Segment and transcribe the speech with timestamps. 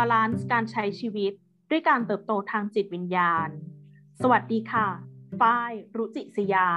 [0.00, 1.32] balance การใช้ชีวิต
[1.70, 3.48] ด้วยการเติบโตทางจิตวิญญาณ
[4.22, 4.88] สวัสดีค่ะ
[5.40, 6.68] ฝ้าย รุจิศยา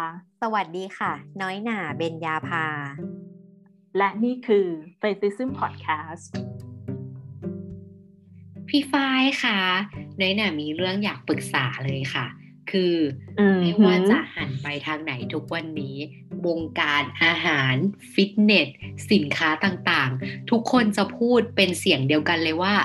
[0.42, 2.66] สวัสดีค่ะ น้อยหน่า เบญญาภา
[3.98, 4.68] และนี่คือ
[5.02, 6.26] f a i t h i s m Podcast
[8.70, 9.60] พี่ฝ้ายคะ
[10.20, 12.26] น้อยหน่ามีเรื่องอยากปรึกษาเลยค่ะ
[12.72, 12.96] คือ
[13.60, 15.98] ไม่ว่าจะหันไปทางไหนทุกวันนี้
[16.48, 17.76] วงการอาหาร
[18.14, 18.68] ฟิตเนส
[19.12, 22.76] สินค้าต่างๆ ทุกคนจะพูดเป็นเสียงเดียวกันเลยว่า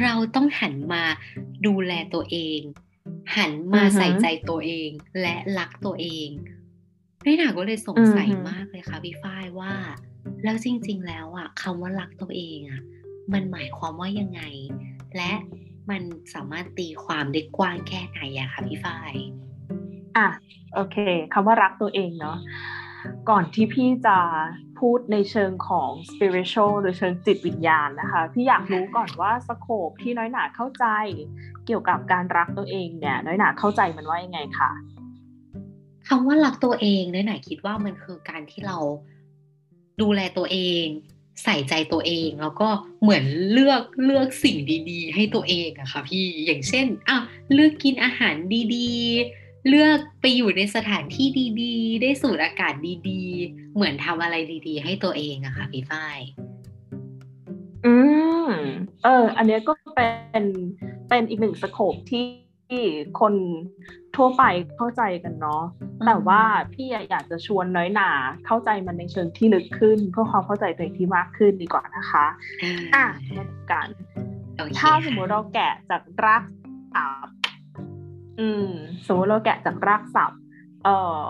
[0.00, 1.02] เราต้องหันมา
[1.66, 2.60] ดูแลตัวเอง
[3.36, 6.28] หันมาใส่ใจตัวเองและรักตัวเอง
[7.24, 9.74] น้อยหนาก็เลยสงสัยมากเลยค่ะพี่ฝ้ายว่า
[10.44, 12.82] แล้วจริง ๆ แล้วอะคำว่ารักตัวเองอะ
[13.32, 14.42] มันหมายความว่ายังไง
[15.16, 15.32] และ
[15.90, 16.02] มัน
[16.34, 19.12] สามารถตีความได้กว้างแค่ไหนอะคะพี่ฝ้าย
[20.16, 20.28] อะ
[20.74, 20.96] โอเค
[21.32, 22.38] คำว่ารักตัวเองเนาะ
[23.30, 24.18] ก่อนที่พี่จะ
[24.78, 30.86] พูดในเชิงของ spiritual หรือเชิงจิตวิญญาณนะคะ พี่อยากรู้ก่อนว่าสโคปที่น้อยหนาเข้าใจ
[31.66, 34.70] เกี่ยวกับการรักตัวเองเนี่ยน้อยหนาเข้าใจมันว่ายังไงคะ
[36.08, 38.78] คำว่ารักตัวเองน้อยหนาคิดว่ามันคือการที่เรา
[40.00, 40.86] ดูแลตัวเอง
[41.44, 42.68] ใส่ใจตัวเองแล้วก็
[43.02, 44.56] เหมือนเลือกเลือกสิ่ง
[44.90, 47.18] ดี ๆ ให้ตัวเองอะค่ะพี่อย่างเช่นอะ
[47.52, 48.34] เลือกกินอาหาร
[48.74, 48.90] ดี
[49.24, 51.26] ๆ เลือกไปอยู่ในสถานที่
[51.60, 52.74] ดีๆ ได้สูดอากาศ
[53.08, 56.18] ดีๆ เหมือนทำอะไรดีๆ ให้ตัวเองอะค่ะพี่ฝ้าย
[57.86, 57.94] อื
[58.46, 58.50] ม
[59.04, 60.06] เออ อันนี้ก็เป็
[60.42, 60.44] น
[61.08, 62.24] เป็นอีกหนึ่งสโคปที่
[62.70, 62.84] ที่
[63.20, 63.34] คน
[64.16, 64.42] ทั่วไป
[64.76, 65.62] เข้าใจกันเนาะ
[66.06, 68.10] แต่ว่าพี่อยากจะชวนน้อยหนา
[68.46, 72.26] เข้าใจมันในเชิงที่ลึกขึ้น เพื่อความเข้าใจตัวเองที่มากขึ้นดีกว่านะคะ
[72.94, 73.04] อะ
[73.36, 73.88] มาดูกัน
[74.78, 76.42] ถ้าสมมติเราแกะจากราก
[76.94, 77.34] ศัพท์
[78.40, 78.68] อืม
[79.06, 80.40] สมมติเราแกะจากรากศัพท์
[80.84, 80.96] เอ่
[81.26, 81.28] อ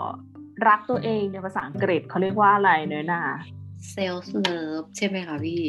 [0.67, 3.21] รักตัวเองในภาษาอังกฤษเขาเรียกว่าอะไรเนยนา
[3.95, 5.63] self love ใช่ไหมคะพี่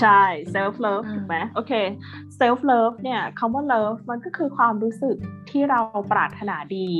[0.00, 0.22] ใช่
[0.54, 1.72] self love ถูกไหมโอเค
[2.40, 5.16] self love เนี่ยคำว่า love มันก็คือความรู้สึก
[5.50, 5.80] ที่เรา
[6.12, 6.90] ปรารถนาดี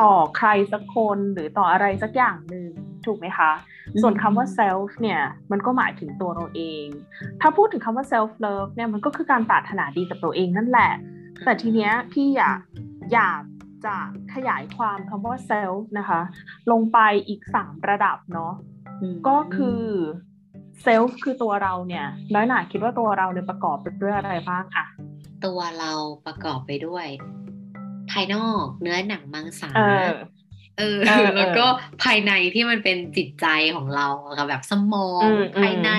[0.00, 2.68] ต่อใครสักคนหรือต่ออะไรสักอย่างหนึ่ง
[3.06, 3.50] ถูกไหมคะ
[4.02, 6.86] ส่วนคำว่า self เนี่ยมันก็หมายถึงตัวเราเอง
[7.40, 10.92] ถ้าพูดถึงคำว่า self love เนี่ยมันก็คือการปรารถนาดีกับตัวเองนั่นแหละ
[11.44, 12.60] แต่ทีเนี้ยพี่อยาก
[13.14, 13.42] อยาก
[13.84, 13.96] จะ
[14.34, 16.20] ขยายความคำว่า self นะคะ
[16.70, 18.52] ลงไปอีกสามระดับเนาะ
[19.28, 19.82] ก็คือ
[20.82, 24.86] เซลฟ์คือตัวเราเนี่ยน้อยหนาคิดว่าตัวเราเนี่ยประกอบไปด้วยอะไรบ้างอะ
[25.44, 25.92] ตัวเรา
[26.26, 27.06] ประกอบไปด้วย
[28.10, 29.70] ภายนอกเนื้อหนังมังสา
[30.78, 30.98] เออ
[31.38, 31.66] แล้วก็
[32.02, 33.46] ภายในที่มันเป็นจิตใจ
[33.76, 34.06] ของเรา
[34.38, 35.28] ค่ะแบบสมอง
[35.60, 35.90] ภายใน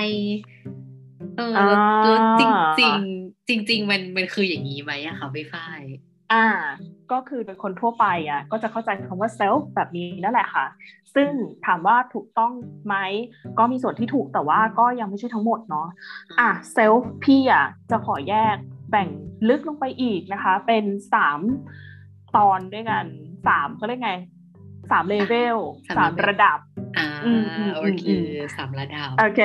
[1.36, 1.74] เออแล้
[2.14, 2.42] วจ
[2.82, 2.98] ริง
[3.48, 5.82] จริงจริงจริงมันมันคืออย่างนี้ไหมอะคะพี่ฝ้าย
[6.32, 6.46] อ่า
[7.12, 10.66] ก็คือเป็นคนทั่วไปอะ ก็จะเข้าใจคำว่าเซลฟ์แบบนี้นั่นแหละค่ะ
[11.14, 11.30] ซึ่ง
[11.66, 12.52] ถามว่าถูกต้อง
[12.86, 12.96] ไหม
[13.58, 15.88] ก็มีส่วนที่ถูกแต่ว่าก็ยังไม่ใช่ทั้งหมดเนาะ
[16.40, 18.56] อะเซลฟ์พี่อะจะขอแยก
[18.90, 19.08] แบ่ง
[19.48, 21.40] ลึกลงไปอีกนะคะ เป็นสาม
[22.36, 23.04] ตอนด้วยกัน
[23.46, 24.12] สามเขาเรียกไง
[24.90, 25.56] สามเลเวล
[25.96, 26.58] สามระดับ
[26.98, 27.08] อ่า
[27.76, 28.04] โอเค
[28.56, 29.40] สามระดับโอเค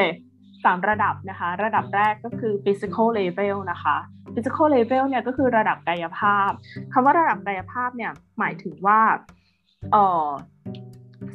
[0.66, 3.96] สามระดับนะคะ ระดับแรกก็คือ physical level นะคะ
[4.34, 6.50] physical level เนี่ยก็คือระดับกายภาพ
[6.94, 9.02] คำว่าระดับกายภาพเนี่ยหมายถึงว่า
[9.92, 10.28] เออ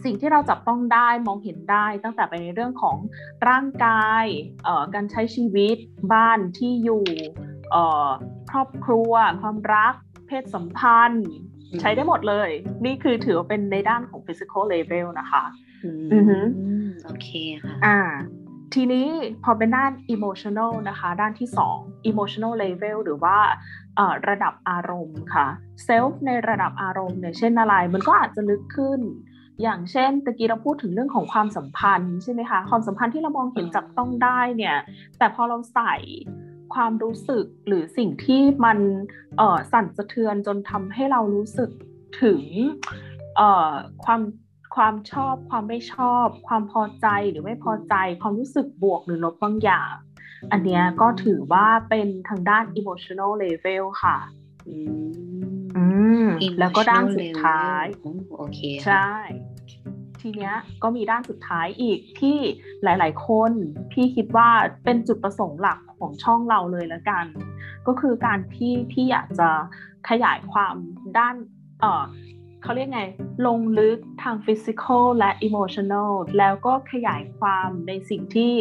[0.05, 2.97] สิ่งที่เราจับต้องได้มองเห็นได้ตั้งแต่ไปในเรื่องของ
[3.49, 4.25] ร่างกาย
[4.65, 5.77] เอ่อการใช้ชีวิต
[6.13, 7.05] บ้านที่อยู่
[7.71, 8.09] เอ่อ
[8.51, 9.13] ครอบครัว
[9.43, 9.95] ความรัก
[10.27, 11.29] เพศสัมพันธ์
[11.81, 12.51] ใช้ได้หมดเลย
[12.85, 15.45] นี่คือถือว่าเป็นในด้านของ physical level นะคะ
[15.85, 15.91] อื
[16.87, 17.29] มโอเค
[17.63, 17.99] ค่ะอ่า
[18.75, 19.09] ทีนี้
[19.45, 23.37] พอเป็นด้าน emotional นะคะ ด้านที่ 2 emotional level หรือว่า
[24.29, 25.47] ระดับอารมณ์ค่ะ
[25.87, 29.01] self ในระดับอารมณ์เนี่ยเช่นอะไร มันก็อาจจะลึกขึ้น
[29.63, 34.77] อย่างเช่นตะกี้เราพูดถึงเรื่องของความสัมพันธ์ใช่ไหมคะ ความสัมพันธ์ที่เรามองเห็นจับต้องได้เนี่ย
[35.19, 35.95] แต่พอเราใส่
[36.75, 38.79] ความรู้สึกหรือสิ่งที่มัน
[39.73, 41.71] สั่นสะเทือนจนทำให้เรารู้สึก
[42.23, 42.43] ถึง
[44.05, 44.21] ความ
[44.75, 49.93] ความชอบ ความไม่ชอบ ความพอใจหรือไม่พอใจ ความรู้สึกบวกหรือลบบางอย่าง
[50.53, 54.19] อันนี้ก็ถือว่าเป็นทางด้าน emotional level ค่ะ
[54.69, 55.85] อื
[56.25, 56.27] ม
[56.59, 57.85] แล้วก็ด้านสุดท้าย
[58.37, 59.11] โอเคใช่
[60.21, 62.37] ทีเนี้ยก็มีด้านสุดท้ายอีกที่
[62.85, 63.53] หลาย ๆ คน
[63.93, 64.49] พี่คิดว่า
[64.85, 67.25] เป็นจุดประสงค์หลักของช่องเราเลยแล้วกัน
[67.87, 69.49] ก็คือการที่พี่อยากจะ
[70.09, 70.75] ขยายความ
[71.19, 71.35] ด้าน
[72.63, 73.03] เขาเรียกไง
[73.47, 78.55] ลงลึกทางฟิสิกอลและอิโมชันอลแล้วก็ขยายความในสิ่งที่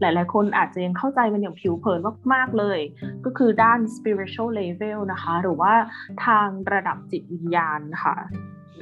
[0.00, 2.00] หลายๆ คนอาจจะยังเข้าใจมันอย่างผิวเผิน
[2.32, 2.80] มากๆเลย
[3.24, 5.74] ก็คือด้าน spiritual level นะคะ หรือว่า
[6.26, 8.16] ทางระดับจิตวิญญาณค่ะ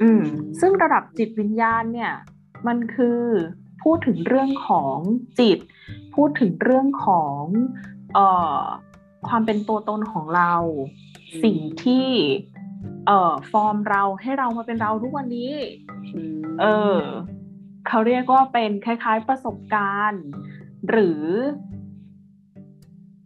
[0.01, 0.23] อืม
[0.59, 2.13] ซึ่งระดับจิตวิญญาณเนี่ย
[2.67, 3.21] มันคือ
[3.83, 4.97] พูดถึงเรื่องของ
[5.39, 5.59] จิต
[6.15, 7.41] พูดถึงเรื่องของ
[8.13, 8.27] เอ่
[8.59, 8.61] อ
[9.27, 10.53] ความเป็นตัวตนของเรา
[11.43, 12.07] สิ่งที่
[13.07, 15.51] เอ่อฟอร์มเราให้เรามาเป็นเราทุกวันนี้
[16.61, 16.65] เอ
[16.97, 16.99] อ
[17.87, 20.23] เขาเรียกว่าเป็นคล้ายๆประสบการณ์
[20.89, 21.21] หรือ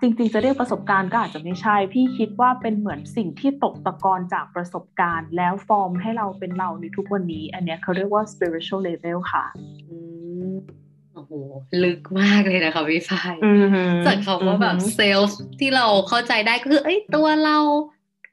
[0.02, 9.46] จริงๆ จะเรียกประสบการณ์ก็อาจจะไม่ใช่ พี่คิดว่าเป็นเหมือนสิ่งที่ตกตะกอนจากประสบการณ์ แล้วฟอร์มให้เราเป็นเราในทุกวันนี้ อันเนี้ยเขาเรียกว่า spiritual level ค่ะ
[11.14, 11.32] โอ้โห
[11.84, 13.36] ลึกมากเลยนะคะพี่ฝ้าย
[14.06, 17.58] จากคำว่าแบบเซลฟ์ที่เราเข้าใจได้ก็คือเอ้ยตัวเรา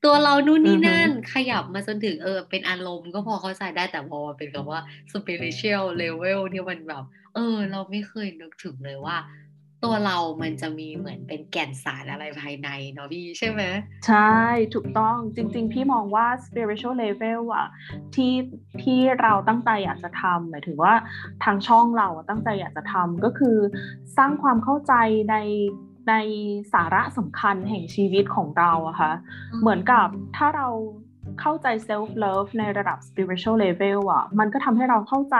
[0.06, 4.80] ตัวเรานู่นนี่นั่น ขยับมาจนถึงเออ เป็นอารมณ์ก็พอเข้าใจได้แต่พอเป็นคำว่า
[5.12, 7.04] spiritual level เนี่ยมันแบบ
[7.34, 9.16] เออ เราไม่เคยนึกถึงเลยว่า
[9.84, 13.62] ตัวเรามันจะมีเหมือนเป็นแก่นสารอะไรภายในเนาะพี่ใช่ไหม
[14.06, 14.36] ใช่
[14.74, 17.66] ถูกต้องจริง ๆ พี่มองว่า spiritual level อะ
[18.14, 18.32] ที่
[18.82, 20.94] ที่เราตั้งใจอยากจะทำหมายถึงว่า
[21.44, 23.56] ทางช่องเราตั้งใจอยากจะทำก็คือ
[24.16, 24.94] สร้างความเข้าใจ
[25.30, 25.36] ใน
[26.08, 26.14] ใน
[26.72, 29.12] สาระสำคัญแห่งชีวิตของเราอะคะ่ะ
[29.60, 30.68] เหมือนกับถ้าเรา
[31.40, 35.36] เข้าใจ self love ในระดับ spiritual level อะมันก็ทำให้เราเข้าใจ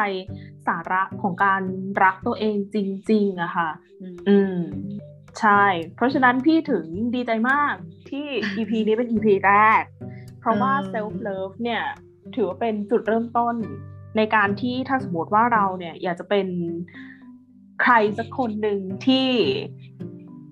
[0.66, 1.62] สาระของการ
[2.02, 2.76] รักตัวเองจ
[3.10, 3.70] ริง ๆอะคะ่ะ
[4.28, 4.56] อืม
[5.40, 5.62] ใช่
[5.96, 6.84] เพราะฉะนั้นพี่ถึง
[7.14, 7.74] ดีใจมาก
[8.10, 8.26] ที่
[8.56, 9.82] EP นี้เป็น EP แรก
[10.40, 11.82] เพราะว่า self love เนี่ย
[12.36, 13.54] ถือว่าเป็นจุดเริ่มต้น
[14.16, 16.46] ในการที่ถ้าสมมติว่าเราเนี่ยอยากจะเป็น
[17.82, 19.28] ใครสักคนหนึ่งที่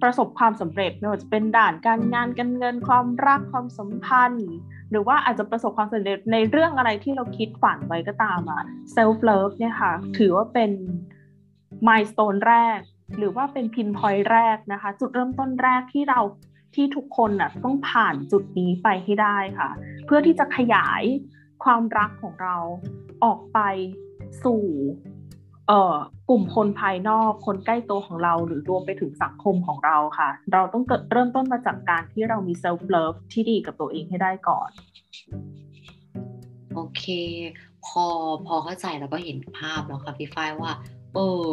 [0.05, 4.49] ประสบความสำเร็จไม่ว่าจะเป็นด่านการงานการเงินความรักความสัมพันธ์
[4.91, 8.63] หรือว่าอาจจะประสบความสำเร็จในเรื่องอะไรที่เราคิดฝันไว้ก็ตามอะ
[8.97, 10.71] self love เนี่ยค่ะ ถือว่าเป็น
[11.89, 12.79] milestone แรก
[13.19, 16.21] หรือว่าเป็นพินพอยต์แรกนะคะ จุดเริ่มต้นแรกที่เรา
[16.75, 19.71] ที่ทุกคนน่ะต้องผ่านจุดนี้ไปให้ได้ค่ะ
[20.07, 21.03] เพื่อที่จะขยาย
[21.65, 22.57] ความรักของเรา
[23.25, 23.59] ออกไป
[24.45, 24.65] สู่
[25.69, 25.95] เอ่อ
[26.29, 34.71] กลุ่มคนภายนอกคนใกล้ตัวของเรา หรือรวมไปถึงสังคมของเราค่ะ เราต้องเริ่มต้นมาจากการที่เรามี self love ที่ดีกับตัวเองให้ได้ก่อน
[36.75, 37.05] โอเค
[37.87, 38.05] พอ
[38.47, 40.73] พอเข้าใจแล้วก็เห็นภาพแล้วค่ะพี่ฝ้ายว่า
[41.15, 41.45] เออ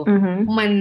[0.59, 0.71] มัน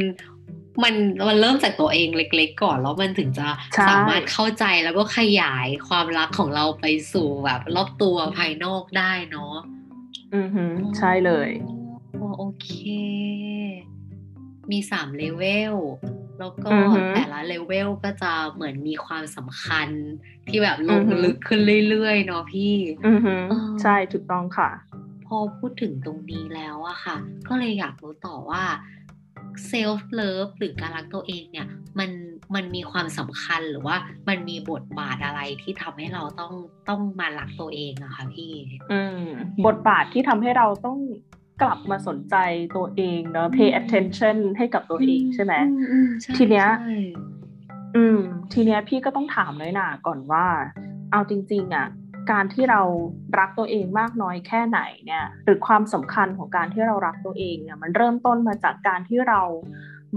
[0.82, 0.94] มัน
[1.28, 3.48] มันเริ่มจากตัวเองเล็ก ๆ ก่อนแล้วมันถึงจะ
[3.88, 9.54] สามารถเข้าใจแล้วก็ขยายความรักของเราไปสู่แบบรอบตัวภายนอกได้เนาะ
[10.34, 10.64] อือฮึ
[10.98, 11.50] ใช่เลย
[12.38, 12.70] โอเค
[14.70, 15.76] มีสามเลเวล
[16.38, 16.70] แล้วก็
[17.14, 19.88] แต่ละเลเวลก็จะเหมือนมีความสำคัญ
[20.48, 22.74] ที่แบบลงลึกขึ้นเรื่อยๆเนาะพี่
[23.82, 24.70] ใช่ถูกต้องค่ะ
[25.26, 27.16] พอพูดถึงตรงนี้แล้วอะค่ะ
[27.48, 28.64] ก็เลยอยากรู้ต่อว่า
[29.66, 31.66] self-love หรือการรักตัวเองเนี่ย
[31.98, 32.10] มัน
[32.54, 33.96] มันมีความสำคัญหรือว่า
[34.28, 36.52] มันมีบทบาทอะไรที่ทำให้เราต้อง
[36.88, 38.52] ต้องมารักตัวเองอะคะพี่
[38.92, 39.26] อืม
[39.66, 40.98] บทบาทที่ทำให้เราต้อง
[41.62, 42.36] กลับมาสนใจ
[42.76, 45.54] ตัวเองเนาะ pay attention ให้กับตัวเองใช่ไหม
[46.36, 46.68] ทีเนี้ย
[47.96, 48.20] อืม
[48.52, 50.46] ทีเนี้ยพี่ก็ต้องถามเลยนะก่อนว่า
[51.12, 51.88] เอาจริง ๆ อะ
[52.32, 52.82] การที่เรา
[53.38, 59.42] รักตัวเองมากน้อยแค่ไหนเนี่ย หรือความสำคัญของการที่เรารักตัวเองเนี่ย มันเริ่มต้นมาจากการที่เรา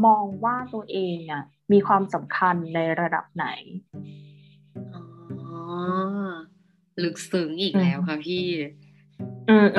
[0.05, 3.47] มองว่าตัวเองอะมีความสำคัญในระดับไหน
[4.93, 5.03] อ๋อ
[7.03, 8.45] ลึกซึ้งอีกแล้วค่ะพี่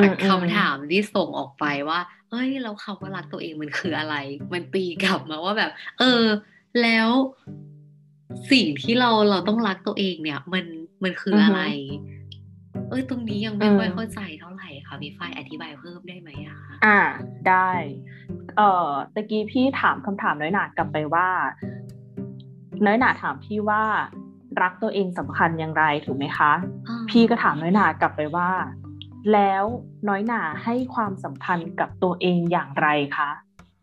[0.05, 2.01] จากคำถามที่ส่งออกไปว่า
[2.31, 4.15] เอ้ย เราคำว่ารักตัวเองมันคืออะไร
[4.53, 6.25] มันตีกลับมาว่าแบบ เออ
[6.83, 7.09] แล้ว
[8.53, 10.65] สิ่งที่เราเราต้องรักตัวเองเนี่ย มัน
[11.03, 11.63] มันคืออะไร
[12.89, 17.01] เอ้ยตรงนี้ยังไม่ค่อยเข้าใจเท่าไหร่ค่ะพี่ฝ้ายอธิบายเพิ่มได้ไหมอะคะอ่า
[17.49, 17.71] ได้
[18.57, 21.29] เอ่อตะกี้พี่ถามคำถามน้อยหนากลับไปว่า
[22.85, 23.83] น้อยหนาถามพี่ว่า
[24.63, 26.53] รักตัวเองสำคัญอย่างไรถูกไหมคะ
[27.11, 28.51] พี่ก็ถามน้อยหนากลับไปว่า
[29.33, 29.65] แล้ว
[30.09, 32.89] น้อยหนาให้ความสำคัญกับตัวเองอย่างไร
[33.19, 33.31] คะ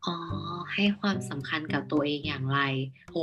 [0.07, 0.15] อ๋อ
[0.73, 2.59] ให้ความสำคัญกับตัวเองอย่างไร
[3.11, 3.17] โห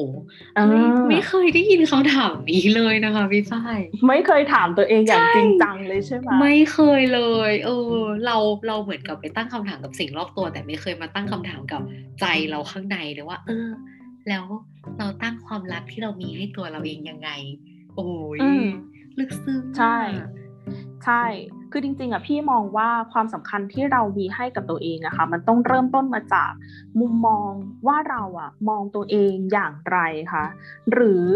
[0.69, 7.21] ไม่ไม่เคยได้ยินเขาถามนี้เลยนะคะพี่ฝ้ายไม่เคยถามตัวเองอย่างจริงจังเลยใช่ไหมไม่เคยเล
[7.51, 7.97] ยเออ
[8.27, 11.83] เราเราเหมือนกับไปตั้งคำถามกับสิ่งรอบตัว แต่ไม่เคยมาตั้งคำถามกับ
[12.21, 13.69] ใจเราข้างในเลยว่า เออ
[14.29, 14.45] แล้ว
[14.99, 17.31] เราตั้งความรักที่เรามีให้ตัวเราเองยังไง
[17.95, 18.39] โอ้ย
[19.19, 19.99] ลึกซึ้งใช่
[21.05, 21.25] ใช่
[21.71, 26.51] คือจริงๆอะพี่มองว่าความสำคัญที่เรามีให้กับตัวเองอะค่ะมันต้องเริ่มต้นมาจาก
[27.01, 27.51] มุมมอง
[27.87, 29.99] ว่าเราอะมองตัวเองอย่างไร
[30.33, 30.45] คะ
[30.93, 31.27] หรือ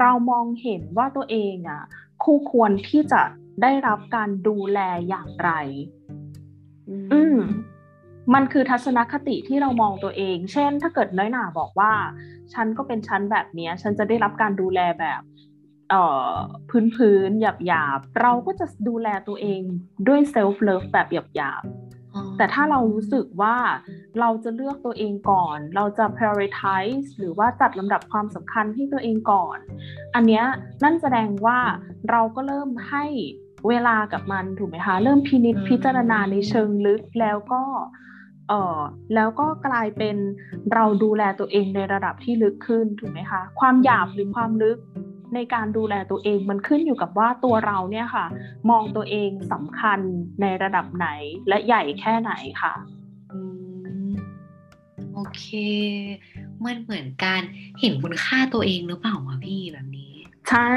[0.00, 1.82] เรามองเห็นว่าตัวเองอะ
[2.24, 3.22] คู่ควรที่จะ
[3.62, 4.78] ได้รับการดูแล
[5.08, 5.50] อย่างไร
[6.90, 7.38] อืม
[8.34, 11.92] มันคือทัศนคติที่เรามองตัวเอง เช่น ถ้าเกิดน้อยหนาบอกว่า
[12.52, 15.55] ฉันก็เป็นฉันแบบนี้ ฉันจะได้รับการดูแลแบบเอ่อ
[16.70, 19.62] พื้นพื้นหยาบหยาบเราก็จะดูแลตัวเอง
[20.08, 21.64] ด้วยเซลฟ์เลิฟแบบหยาบหยาบ
[22.36, 23.56] แต่ถ้าเรารู้สึกว่า
[24.20, 29.58] เราจะเลือกตัวเองก่อน เราจะ prioritize หรือว่าจัดลำดับความสำคัญให้ตัวเองก่อน
[30.14, 30.44] อันเนี้ย
[30.84, 31.58] นั่นแสดงว่า
[32.10, 33.04] เราก็เริ่มให้
[33.68, 37.62] เวลากับมันถูกไหมคะ เริ่มพินิจพิจารณาในเชิงลึกแล้วก็
[38.48, 38.80] เออ
[39.14, 40.16] แล้วก็กลายเป็น
[40.72, 44.78] เราดูแลตัวเองในระดับที่ลึกขึ้นถูกไหมคะ ความหยาบหรือความลึก
[45.34, 48.26] ในการดูแลตัวเองมันขึ้นอยู่กับว่าตัวเราเนี่ยค่ะ
[48.70, 50.00] มองตัวเองสำคัญ
[50.40, 51.08] ในระดับไหน
[51.48, 52.74] และใหญ่แค่ไหนค่ะ
[55.14, 55.44] โอเค
[56.64, 57.42] มันเหมือนการ
[57.80, 60.12] เห็นคุณค่าตัวเองหรือเปล่าวะพี่แบบนี้
[60.50, 60.72] ใช่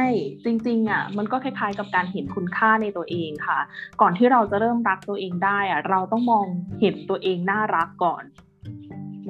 [0.45, 3.59] จริงๆอะมันก็คล้ายๆกับการเห็นคุณค่าในตัวเองค่ะ
[4.01, 6.45] ก่อนที่เราจะเริ่มรักตัวเองได้อะเราต้องมอง
[6.81, 8.23] เห็นตัวเองน่ารักก่อน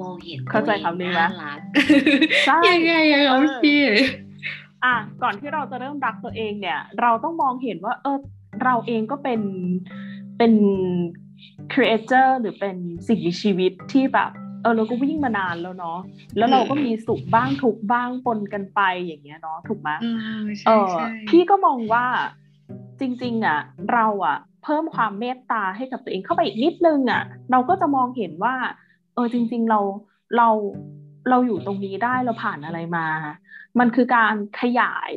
[0.00, 1.20] มองเห็นเข้าใจคำนี้ไหม
[2.46, 3.30] ใช่ยังไงยังไง
[3.64, 3.82] พี่
[4.84, 8.18] อะก่อนที่เราจะเริ่มรักตัวเองเนี่ย เราต้องมองเห็นว่า เออ
[8.64, 9.40] เราเองก็เป็น
[10.38, 10.52] เป็น
[11.72, 14.30] ครีเอเตอร์หรือเป็นสิ่งมีชีวิตที่แบบ
[14.62, 15.98] เออเราก็วิ่งมานานแล้วเนาะ
[16.36, 19.90] แล้วเราก็มีสุขบ้างทุกบ้างปนกันไปอย่างเงี้ยเนาะถูกไหม
[20.66, 20.92] เออ
[21.28, 22.04] พี่ก็มองว่า
[23.00, 23.60] จริง ๆ อะ
[23.92, 28.54] เราอะ เพิ่มความเมตตาให้กับตัวเองเข้าไปอีกนิดนึงอะ เราก็จะมองเห็นว่า
[29.14, 29.80] เออจริง ๆ เรา
[30.36, 30.48] เรา
[31.30, 33.06] เราอยู่ตรงนี้ได้เราผ่านอะไรมา
[33.78, 35.12] มันคือการขยาย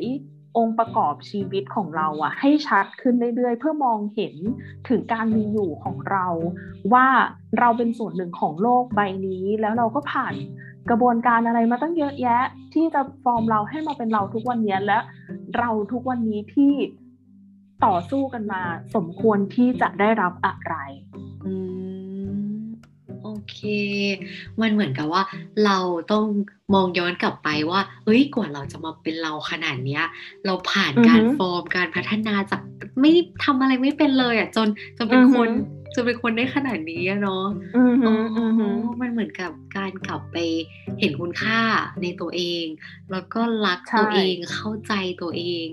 [0.56, 4.34] องค์ประกอบชีวิตของเราอะให้ชัดขึ้นเรื่อยๆ เพื่อมองเห็น
[4.88, 6.26] ถึงการมีอยู่ของเรา
[6.92, 7.06] ว่า
[7.58, 10.34] เราเป็นส่วนหนึ่งของโลกใบนี้ แล้วเราก็ผ่าน
[10.90, 12.42] กระบวนการอะไรมาตั้งเยอะแยะ
[12.74, 14.98] ที่จะฟอร์มเราให้มาเป็นเราทุกวันนี้และ
[15.58, 16.72] เราทุกวันนี้ที่
[17.84, 18.62] ต่อสู้กันมา
[18.94, 20.74] สมควรที่จะได้รับอะไร
[21.46, 21.73] อืโอ
[23.50, 23.58] เค
[24.60, 25.22] มันเหมือนกับว่า
[25.64, 25.78] เรา
[26.12, 26.26] ต้อง
[26.74, 30.04] มองย้อนกลับไปว่า เอ้ยกว่าเราจะมาเป็นเราขนาดเนี้ย
[30.46, 32.60] เราผ่านการฟอร์มการพัฒนาจาก
[33.00, 33.10] ไม่
[33.44, 35.48] ทำอะไรไม่เป็นเลยอะจนจนเป็นคน
[35.94, 37.44] จนเป็นคนได้ขนาดนี้เนาะ
[37.76, 38.12] อ๋
[38.90, 40.36] อมันเหมือนกับการกลับไป
[41.00, 41.60] เห็นคุณค่า
[42.02, 42.64] ในตัวเอง
[43.10, 45.66] แล้วก็รักตัวเองเข้าใจตัวเอง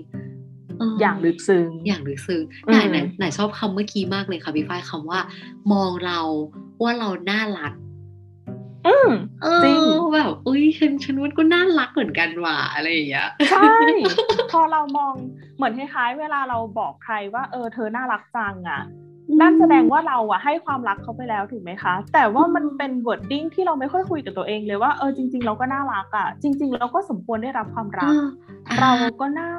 [1.00, 2.76] อย่างลึกซึ้งอย่างลึกซึ้งไหน
[3.18, 5.20] ไหนชอบคำเมื่อกี้มากเลยค่ะพี่ฝ้ายคำว่า
[5.72, 6.20] มองเรา
[6.82, 7.72] ว่าเราน่ารัก
[8.86, 9.10] อืม
[9.64, 9.80] จริง
[10.14, 13.74] แบบอุ้ยฉันฉันว่าก็น่ารักเหมือนกันว่ะอะไรอย่างเงี้ยใช่
[14.52, 15.12] พอเรามอง
[15.56, 18.82] เหมือนคล้ายๆเวลาเราบอกใครว่าเออเธอน่ารักจังอะ
[19.40, 28.14] นั่นแสดงว่าเราอะให้ความรักเขาไปแล้วถูกไหมคะ แต่ว่ามันเป็น wording ที่เราไม่ค่อยคุยกับตัวเองเลยว่าเออจริง ๆ เราก็น่ารักอะจริง ๆ เราก็สมควรได้รับความรัก
[28.80, 29.50] เราก็น่า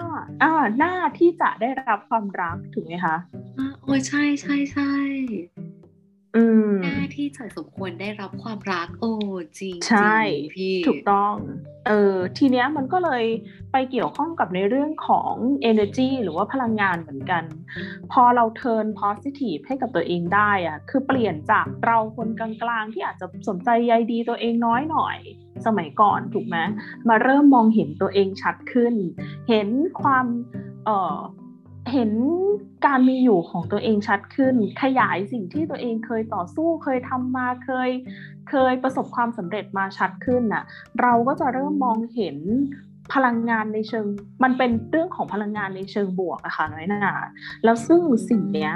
[0.41, 3.15] อ่าหน้าที่จะได้รับความรักถูกไหมคะ
[3.57, 4.91] อ่าโอ้ใช่ใช่ใช่
[6.83, 9.13] หน้าที่จะสมควรได้รับความรัก โอ้
[9.59, 10.17] จริงใช่
[10.55, 11.35] พี่ถูกต้อง
[11.87, 13.23] เออทีเนี้ยมันก็เลย
[13.71, 15.33] ไปเกี่ยวข้องกับในเรื่องของ
[15.71, 17.43] energy หรือว่าพลังงานเหมือนกัน
[18.11, 25.17] พอเรา turn positive ให้กับตัวเองได้อะคือเปลี่ยนจากเราคนกลางๆ ที่อาจจะสนใจใยดีตัวเองน้อยหน่อย
[25.65, 26.57] สมัยก่อนถูกไหม
[27.09, 28.93] มาเริ่มมองเห็นตัวเองชัดขึ้น
[29.49, 29.67] เห็น
[30.01, 30.25] ความ
[30.85, 31.17] เอ่อ
[31.91, 32.11] เห็น
[32.85, 37.89] การมีอยู่ของตัวเองชัดขึ้น ขยายสิ่งที่ตัวเองเคยต่อสู้เคยทำมาเคย
[38.49, 40.63] เคยประสบความสำเร็จมาชัดขึ้นน่ะ
[41.01, 42.37] เราก็จะเริ่มมองเห็น
[43.13, 44.05] พลังงานในเชิง
[44.43, 47.15] มันเป็นเรื่องของพลังงานในเชิงบวกอะค่ะน้อยนา
[47.63, 48.73] แล้วซึ่งสิ่งเนี้ย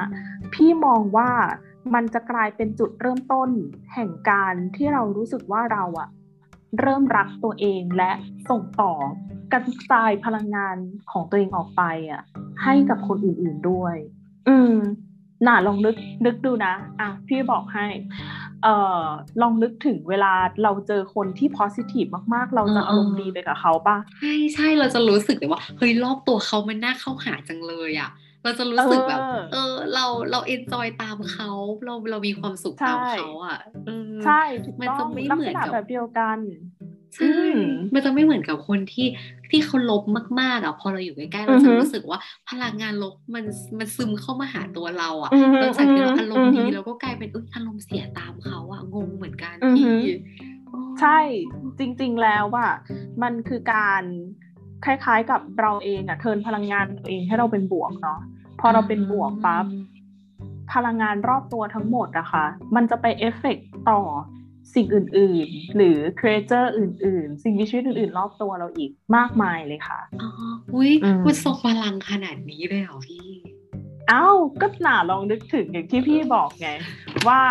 [0.54, 1.30] พี่มองว่า
[1.94, 3.50] มันจะกลายเป็นจุดเริ่มต้น
[3.94, 6.10] แห่งการที่เรารู้สึกว่าเราอะ
[6.80, 8.12] เริ่มรักตัวเองและ
[8.50, 8.94] ส่งต่อ
[9.54, 9.62] กระ
[9.92, 10.78] จายพลังงาน
[11.12, 12.22] ของตัวเองออกไปอะ
[12.64, 13.96] ให้กับคนอื่น ๆด้วย
[14.48, 14.76] อืม
[15.48, 17.86] น่าลองนึกนึกดูนะ อะพี่บอกให้
[18.64, 19.04] เอ่อ
[19.42, 28.12] ลองนึกถึงเวลาเราเจอคนที่ positive มากๆ เราจะอารมณ์ดีไปกับเขาปะใช่ใช่เราจะรู้สึกเลยว่าเฮ้ยรอบตัวเขามันน่าเข้าหาจังเลยอะ
[28.44, 29.22] เราจะรู้สึกแบบ
[29.54, 31.50] เออ เราเราเอนจอยตามเขา
[31.86, 33.60] เราเรามีความสุขตามเขาอะ
[34.26, 34.42] ใช่
[34.82, 36.38] มันจะไม่เหมือนกับแบบเดียวกัน
[37.18, 37.38] ใช่
[37.94, 39.08] มันจะไม่เหมือนกับคนที่
[39.52, 40.04] ที่เขาลบ
[40.42, 42.20] มากๆอะพอเราอยู่ใกล้ๆเราจะรู้สึกว่า
[42.50, 43.46] พลังงานลบมัน
[43.78, 49.94] มันซึมเข้ามาหาตัวเราอะหลังจากที่เราอารมณ์ดีเราก็กลายเป็นอุ้ยอารมณ์เสียตามเขาอะงงเหมือนกันพี่
[51.00, 51.20] ใช่
[51.80, 52.68] จริง ๆแล้วว่า
[53.24, 54.04] มันคือการ
[54.86, 58.20] คล้ายๆกับเราเองอะเทินพลังงานตัวเองให้เราเป็นบวกเนาะ
[58.60, 59.66] พอเราเป็นบวกปั๊บ
[60.74, 62.46] พลังงานรอบตัวทั้งหมดอะค่ะ
[62.76, 63.58] มันจะไปเอฟเฟก
[63.90, 64.02] ต่อ
[64.74, 70.30] สิ่งอื่น ๆ หรือครีเอเตอร์อื่น ๆ สิ่งมีชีวิตอื่น ๆ รอบตัวเราอีกมากมายเลยค่ะอ๋อ
[70.74, 70.92] อุ้ย
[71.26, 73.28] มันทรงพลังขนาดนี้เลยเหรอพี่
[74.10, 74.26] เอ้า
[74.62, 76.70] ก็หนาลองนึกถึงอย่างที่พี่บอกไง
[77.28, 77.42] ว่า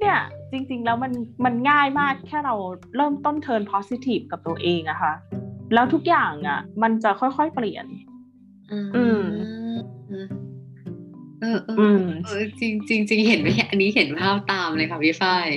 [0.00, 0.18] เนี่ย
[0.52, 1.12] จริง ๆ แล้วมัน
[1.44, 2.54] มันง่ายมากแค่เรา
[2.96, 5.14] เริ่มต้นเทิร์นโพซิทีฟกับตัวเองอะค่ะ
[5.74, 7.86] แล้วทุกอย่างอะมันจะค่อย ๆ เปลี่ยน
[8.72, 9.22] อืม
[11.40, 15.48] เออเออเออจริงจริงจริงเห็นไหมอันนี้เห็นภาพตามเลยค่ะพี่ฝ้าย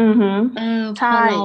[0.00, 1.40] อือฮึเออพอเรา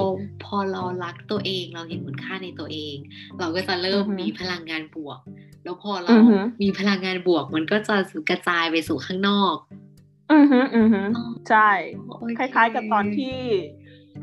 [0.45, 2.95] พอเรารักตัวเองเราเห็นคุณค่าในตัวเอง
[3.39, 5.19] เราก็จะเริ่มมีพลังงานบวก
[5.63, 6.13] แล้วพอเรา
[6.61, 7.95] มีพลังงานบวก มันก็จะ
[8.29, 9.55] กระจายไปสู่ข้างนอก
[10.31, 11.01] อือฮึอือฮึ
[11.49, 11.69] ใช่
[12.37, 13.37] คล้าย ๆ กับตอนที่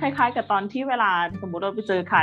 [0.00, 2.20] คล้าย ๆ กับตอนที่เวลาสมมติเราไปเจอใคร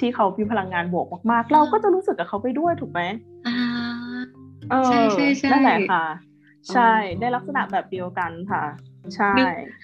[0.00, 3.00] ที่เขามีพลังงานบวกมากๆ เราก็จะรู้สึกกับเขาไปด้วยถูกไหม
[3.46, 3.58] อ่า
[4.86, 6.04] ใช่ใช่ใช่นั่นแหละค่ะ
[6.74, 8.64] ใช่ได้ลักษณะแบบเดียวกันค่ะ
[9.16, 9.34] ใช่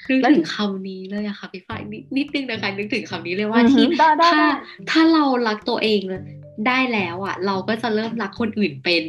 [0.09, 1.81] นึกถึงคำนี้เลยอะค่ะพี่ฝ้าย
[2.17, 3.87] นิดนึงนะคะนึกถึงคำนี้เลยว่าที่
[4.33, 4.43] ถ้า
[4.91, 6.01] ถ้าเรารักตัวเอง
[6.67, 9.03] ได้แล้วอะเราก็จะเริ่มรักคนอื่นเป็น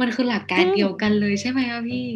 [0.00, 2.06] มันคือหลักการเดียวกันเลยใช่ไหมคะพี่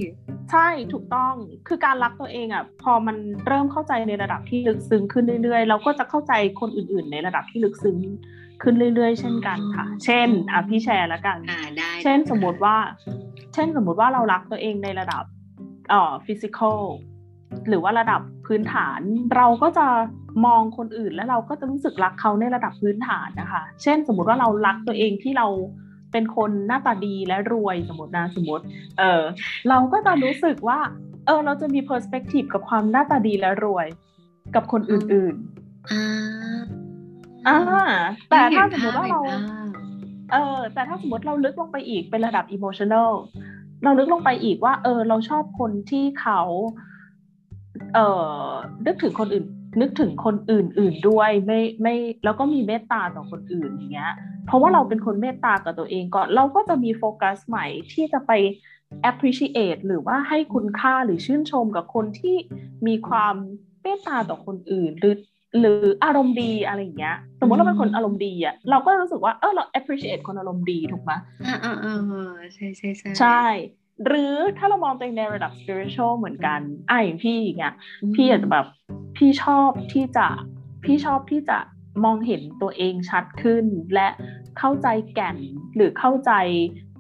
[0.51, 1.35] ใช่ถูกต้อง
[1.69, 7.97] คือการรักตัวเองอะพอมันเริ่มเข้าใจในระดับที่ลึกซึ้งขึ้นเรื่อยๆ เราก็จะเข้าใจคนอื่น ๆ ในระดับที่ลึกซึ้ง
[8.63, 11.39] ขึ้นเรื่อย ๆ เช่นกันค่ะ เช่นอะพี่แชร์แล้วกัน
[12.03, 12.77] เช่นสมมติว่า
[13.55, 15.25] เช่นสมมติว่าเรารักตัวเองในระดับ
[15.91, 16.81] เอ่อฟิสิกอล
[17.69, 19.01] หรือว่าระดับพื้นฐาน
[19.37, 19.87] เราก็จะ
[20.47, 25.47] มองคนอื่นแล้วเราก็จะรู้สึกรักเขาในระดับพื้นฐานนะคะ เช่น สมมติว่าเรารักตัวเองที่เรา
[26.13, 28.65] เป็นคนหน้าตาดีและรวยสมมตินะสมมติ
[28.99, 29.23] เออ
[29.69, 30.79] เราก็จะรู้สึกว่า
[31.27, 33.87] เออ เราจะมี perspective กับความหน้าตาดีและรวย
[34.55, 36.05] กับคนอื่นๆอ่า
[37.47, 37.59] อ่า
[38.31, 39.21] แต่ถ้าสมมติว่าเรา
[40.33, 43.11] เออ แต่ถ้าสมมติเราลึกลงไปอีกเป็นระดับ emotional
[43.85, 46.41] เราลึกลงไปอีกว่า เออ เราชอบคนที่เขา
[47.95, 48.07] เอ่
[48.49, 48.53] อ
[48.87, 49.47] นึกถึงคนอื่น
[49.81, 54.13] นึกถึงคนอื่นๆด้วยไม่ไม่แล้วก็มีเมตตาต่อคนอื่นอย่างเงี้ย
[54.47, 58.33] เพราะว่าเราเป็นคนเมตตากับตัวเองก่อนเราก็จะมีโฟกัสใหม่ที่จะไป
[59.11, 62.37] appreciate หรือว่าให้คุณค่าหรือชื่นชมกับคนที่
[62.87, 63.35] มีความ
[63.83, 65.17] เมตตาต่อคนอื่น หรือ
[65.61, 71.13] หรืออารมณ์ดีอะไรอย่างเงี้ย สมมติเราเป็นคนอารมณ์ดีอะเราก็รู้สึกว่าเออเรา appreciate คนอารมณ์ดีถูกไหม
[71.47, 71.97] อ่าอ่าอ่า
[72.55, 73.45] ใช่ใช่ใช่ใช่
[74.07, 76.61] หรือถ้าเรามองตัวเองในระดับ spiritual เหมือนกัน
[76.91, 77.75] อ่าอย่างพี่อย่างเงี้ย
[78.15, 78.67] พี่อาจจะแบบ
[79.17, 80.27] พี่ชอบที่จะ
[80.85, 81.59] พี่ชอบที่จะ
[82.05, 84.09] มองเห็นตัวเองชัดขึ้น และ
[84.59, 85.37] เข้าใจแก่น
[85.77, 86.33] หรือเข้าใจ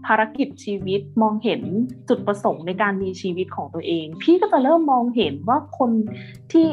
[0.07, 1.63] ภารกิจชีวิตมองเห็น
[2.09, 5.91] จุดประสงค์ในการมีชีวิตของตัวเอง พี่ก็จะเริ่มมองเห็นว่าคน
[6.53, 6.67] ที่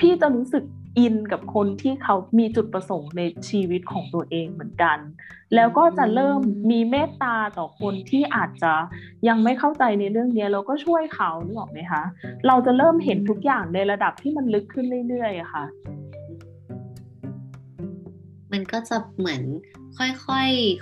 [0.00, 0.64] พี่จะรู้สึก
[0.98, 4.98] อินกับคนที่เขามีจุดประสงค์ในชีวิตของตัวเองเหมือนกัน
[5.54, 8.72] แล้วก็จะเริ่มมีเมตตาต่อคนที่อาจจะ
[9.28, 12.02] ยังไม่เข้าใจในเรื่องนี้เราก็ช่วยเขานึกออกไหมคะ
[12.46, 15.64] เราจะเริ่มเห็นทุกอย่างในระดับที่มันลึกขึ้นเรื่อยๆอะค่ะ
[18.52, 19.42] มันก็จะเหมือน
[19.98, 20.40] ค่อ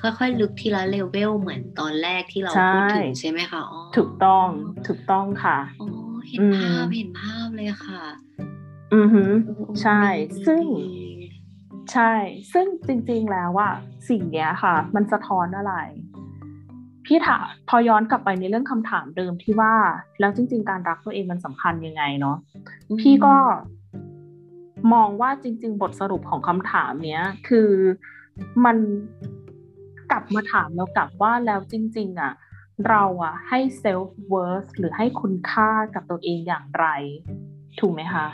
[0.09, 3.63] ยๆค่อยๆ ลึกทีละเลเวลเหมือนตอนแรกที่เราพูดถึงใช่ไหมคะ
[3.97, 4.49] ถูกต้อง
[4.87, 5.89] ถูกต้องค่ะอ๋อ
[6.29, 8.03] เห็นภาพเห็นภาพเลยค่ะ
[8.95, 9.23] อือฮึ
[9.83, 10.03] ใช่
[10.47, 10.65] ซึ่ง
[11.93, 12.13] ใช่
[12.53, 13.71] ซึ่งจริงๆแล้วว่า
[14.09, 15.75] สิ่งเนี้ยค่ะ มันสะท้อนอะไร
[17.07, 19.75] พี่ถามพอย้อนกลับไปในเรื่องคำถามเดิมที่ว่า
[20.21, 22.37] แล้วจริง ๆ การรักตัวเองมันสำคัญยังไงเนาะ
[23.01, 23.37] พี่ก็
[24.93, 27.71] มองว่าจริง ๆ บทสรุปของคำถามเนี้ย คือ
[28.65, 28.77] มัน
[30.11, 32.33] กลับมาถามแล้วกลับว่าแล้วจริง ๆ อะ
[32.89, 36.87] เราอะให้ self worth หรือให้คุณค่ากับตัวเองอย่างไร
[37.81, 38.27] ถูกไหมคะ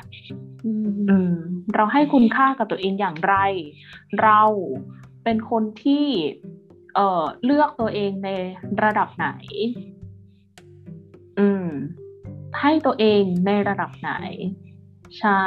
[0.64, 1.34] อืม
[1.74, 3.34] เราให้คุณค่ากับตัวเองอย่างไร
[4.22, 4.42] เรา
[5.24, 6.06] เป็นคนที่
[6.94, 8.28] เอ่อเลือกตัวเองใน
[8.82, 9.28] ระดับไหน
[11.38, 11.66] อืม
[12.60, 14.12] ให้ตัวเองในระดับไหน
[15.20, 15.44] ใช่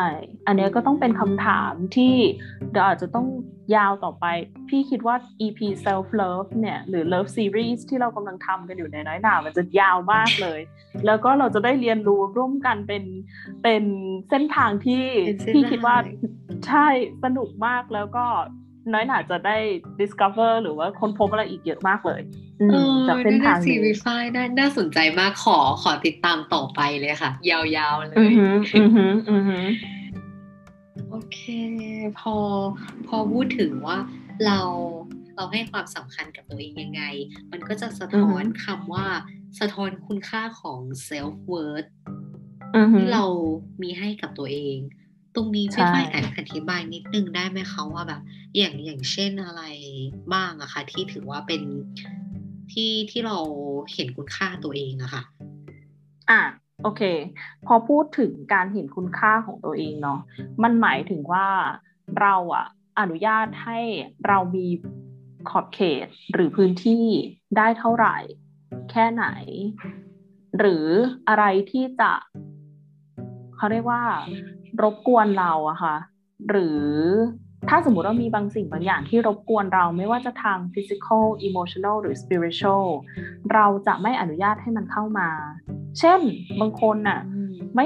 [0.47, 2.13] อันนี้ก็ต้องเป็นคำถามที่
[2.71, 3.28] เดี๋ยวอาจจะต้อง
[3.75, 4.25] ยาวต่อไป
[4.69, 10.60] พี่คิดว่า EP self love เนี่ย หรือ love series ที่เรากำลังทำกันอยู่ในน้อยหนามันจะยาวมากเลย
[11.06, 13.04] แล้วก็เราจะได้เรียนรู้ร่วมกันเป็น
[13.63, 13.84] เป็น
[14.30, 15.04] เส้นทางที่
[15.54, 15.95] พี่คิดว่า
[16.67, 16.88] ใช่
[17.23, 18.25] สนุกมากแล้วก็
[18.93, 19.58] น้อยหนาจะได้
[20.00, 22.21] discover หรือว่าค้นพบอะไรอีกเยอะมากเลย
[23.08, 28.17] จากเส้นทางนี้ซีรีส์น่าน่าสนใจมากขอขอติดตามต่อไปเลยค่ะ ยาวๆเลย
[31.10, 31.39] โอเค
[32.19, 32.36] พอ
[33.08, 33.98] พอพูดถึงว่า
[34.45, 34.60] เรา
[35.36, 37.04] เราให้ความสำคัญกับตัวเองยังไง
[37.52, 39.08] มันก็จะสะท้อนคำว่า
[39.60, 41.89] สะท้อนคุณค่าของ self worth
[43.00, 43.26] ที่เรา
[43.82, 44.78] มีให้กับตัวเอง
[45.36, 46.06] ตรงนี้พี่ฝ้าย
[46.38, 48.21] อธิบายนิดนึงได้ไหมคะว่าแบบ
[48.58, 49.63] อย่างอย่างเช่นอะไร
[50.34, 51.62] บ้างอะคะที่ถือว่าเป็น
[52.71, 53.38] ที่ที่เรา
[53.93, 55.24] เห็นคุณค่าตัวเองอะค่ะ
[56.32, 56.41] อะ
[56.84, 57.02] โอเค
[57.65, 60.19] พอพูดถึงการเห็นคุณค่าของตัวเองเนาะ
[60.63, 61.48] มันหมายถึงว่า
[62.21, 62.65] เราอะ
[63.00, 63.80] อนุญาตให้
[64.28, 64.67] เรามี
[65.50, 67.06] ขอบเขตหรือพื้นที่
[67.58, 68.17] ได้เท่าไหร่
[68.91, 69.26] แค่ไหน
[70.60, 70.86] หรือ
[71.28, 72.12] อะไรที่จะ
[73.56, 74.04] เขาเรียกว่า
[74.84, 75.96] รบกวนเราอะค่ะ
[76.50, 76.84] หรือ
[77.70, 82.86] ถ้าสมมติว่ามีบางสิ่งบางอย่างที่รบกวนเราไม่ว่าจะทาง physical emotional หรือ spiritual
[83.54, 85.30] เราจะไม่อนุญาตให้มันเข้ามา
[86.00, 86.20] เช่น
[86.62, 87.20] บางคนน่ะ
[87.76, 87.86] ไม่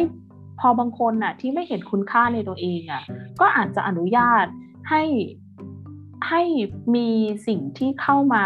[0.59, 3.03] พอบางคนน่ะที่ไม่เห็นคุณค่าในตัวเองอะ
[3.39, 4.45] ก็อาจจะอนุญาต
[4.89, 5.03] ให้
[6.29, 6.41] ให้
[6.95, 7.09] มี
[7.47, 8.45] สิ่งที่เข้ามา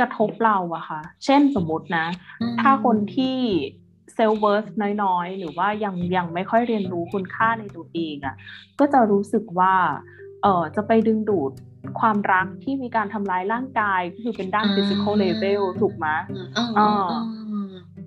[0.00, 2.06] กระทบเราอะค่ะ เช่นสมมตินะ
[2.60, 3.38] ถ้าคนที่
[4.14, 4.66] self-worth
[5.02, 8.34] น้อยๆ หรือว่ายังยังไม่ค่อยเรียนรู้คุณค่าในตัวเองอะ่ะ
[8.78, 9.74] ก็จะรู้สึกว่า
[10.42, 11.52] เออจะไปดึงดูด
[12.00, 16.06] ความรักที่มีการทำร้ายร่างกายก็คือเป็นด้าน physical level ถูกไหม
[16.78, 17.08] อ่า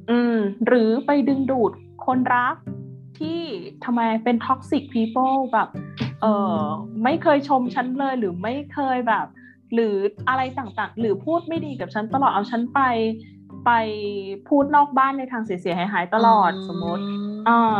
[0.09, 0.37] อืม
[0.67, 1.71] หรือไปดึงดูด
[2.05, 2.55] คนรัก
[3.19, 3.41] ที่
[3.85, 5.69] ทำไมเป็น toxic people แบบ
[6.21, 6.25] เอ
[6.59, 6.61] อ
[7.03, 9.27] ไม่เคยชมฉันเลยหรือไม่เคยแบบ
[9.73, 9.95] หรือ
[10.29, 12.81] อะไรต่างๆ หรือพูดไม่ดีกับฉันตลอดเอาฉันไป
[13.65, 13.71] ไป
[14.47, 17.03] พูดนอกบ้านในทางเสียหายหายตลอดสมมติ
[17.49, 17.79] อ่า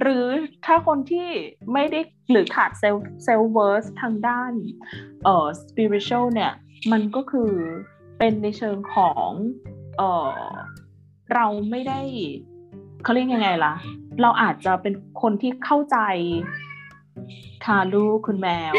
[0.00, 0.26] หรือ
[0.66, 1.28] ถ้าคนที่
[1.72, 4.52] ไม่ได้หรือขาด self self-worth ทางด้าน
[5.24, 6.52] เอ่อ spiritual เนี่ย
[6.92, 7.52] มันก็คือ
[8.18, 9.28] เป็นในเชิงของ
[9.98, 10.40] เอ่อ
[11.34, 12.00] เราไม่ได้
[13.02, 13.74] เขาเรียกยังไงล่ะ
[14.22, 15.98] เราอาจจะเป็นคนที่เข้าใจ
[17.66, 18.74] ค่ะลูกคุณแมว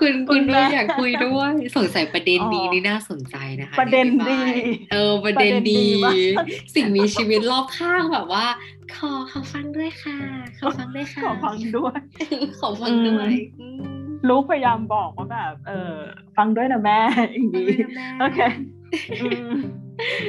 [0.00, 4.40] คุณคุณแม่อยากคุยด้วยสงสัยประเด็นดีนี่น่าสนใจนะคะประเด็นดี
[4.92, 5.84] เออประเด็นดี
[6.74, 8.46] สิ่งมีชีวิตรอบข้างแบบว่า
[8.96, 10.18] ขอขอฟังด้วยค่ะ
[10.60, 11.98] ขอฟังด้วยค่ะขอฟังด้วย
[12.60, 13.30] ขอฟังด้วย
[14.28, 15.94] ลูกพยายามบอกว่าแบบ เออ
[16.36, 16.98] ฟังด้วยนะแม่
[17.32, 17.68] อย่างนี้
[18.20, 18.38] โอเค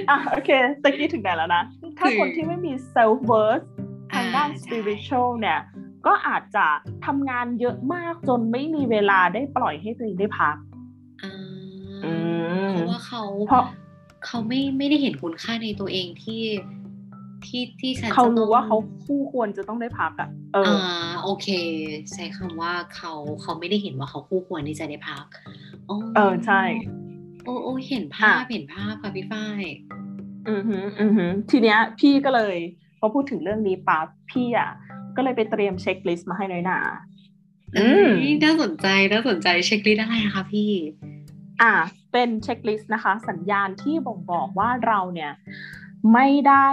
[0.10, 0.50] อะโอเค
[0.84, 1.64] ตะกี้ถึงไหนแล้วนะ
[1.98, 3.66] ถ้าคนที่ไม่มี self worth
[4.14, 5.60] ทางด้าน spiritual เนี่ย
[6.08, 6.66] ก็อาจจะ
[7.06, 10.56] ทำงานเยอะมากจนไม่มีเวลาได้ปล่อยให้ตัวเองได้พัก
[12.72, 13.64] เพราะว่าเขาเพราะ
[14.26, 16.44] เขาไม่ไม่ได้เห็นคุณค่าในตัวเองที่
[17.46, 21.48] ที่ที่ฉันเขารู้ว่าเขาคู่ควรจะต้องได้พักอะเออโอเค
[22.14, 25.26] ใช้คำว่าเขาเขาไม่ได้เห็นว่าเขาคู่ควรที่จะได้พัก
[26.16, 26.62] เออใช่
[27.44, 29.64] โอ้โอ้เห็นภาพเห็นภาพค่ะพี่ฝ้าย
[30.50, 32.58] อือหืออือหือทีเนี้ย พี่ก็เลย
[33.00, 34.72] พอพูดถึงเรื่องนี้ปั๊บพี่อะ
[35.18, 36.80] ก็เลยไปเตรียม checklist มาให้น้อยหน่า
[37.78, 38.10] อืม
[38.44, 40.72] น่าสนใจน่าสนใจ checklist อะไรคะพี่
[41.62, 41.74] อ่า
[42.12, 45.32] เป็น checklist นะคะ สัญญาณที่บ่งบอกว่าเราเนี่ย
[46.14, 46.70] ไม่ได้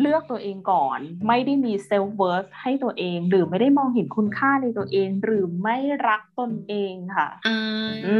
[0.00, 5.76] เลือกตัวเองก่อน ไม่ได้มี self-worth ให้ตัวเอง หรือไม่ได้มองเห็นคุณค่าในตัวเอง หรือไม่
[6.08, 7.58] รักตนเองค่ะอ่า
[8.06, 8.16] อื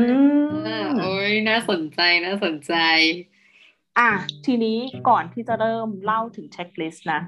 [0.82, 2.74] มโอ้ยน่าสนใจน่าสนใจ
[3.98, 4.10] อะ
[4.46, 7.20] ทีนี้ก่อนที่จะเริ่มเล่าถึง checklist นะ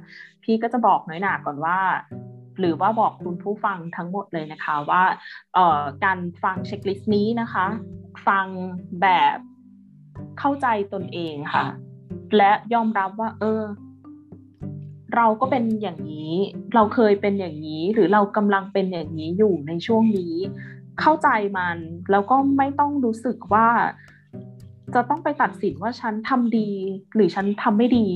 [0.42, 1.78] พี่ก็จะบอกน้อยหน่าก่อนว่า
[2.58, 5.02] หรือว่าบอกคุณผู้ฟังทั้งหมดเลยนะคะว่า
[6.04, 7.66] การฟัง checklist นี้นะคะ
[8.26, 8.46] ฟัง
[9.02, 9.36] แบบ
[10.38, 11.66] เข้าใจตนเองค่ะ
[12.36, 13.62] และยอมรับว่า เออ
[15.16, 16.32] เราก็เป็นอย่างนี้
[16.74, 20.34] เราเคยเป็นอย่างนี้ หรือเรากำลังเป็นอย่างนี้อยู่ในช่วงนี้
[21.00, 21.28] เข้าใจ
[21.58, 21.78] มัน
[22.10, 23.68] แล้วก็ไม่ต้องรู้สึกว่า
[24.94, 26.70] จะต้องไปตัดสินว่าฉันทำดี
[27.14, 28.08] หรือฉันทำไม่ดี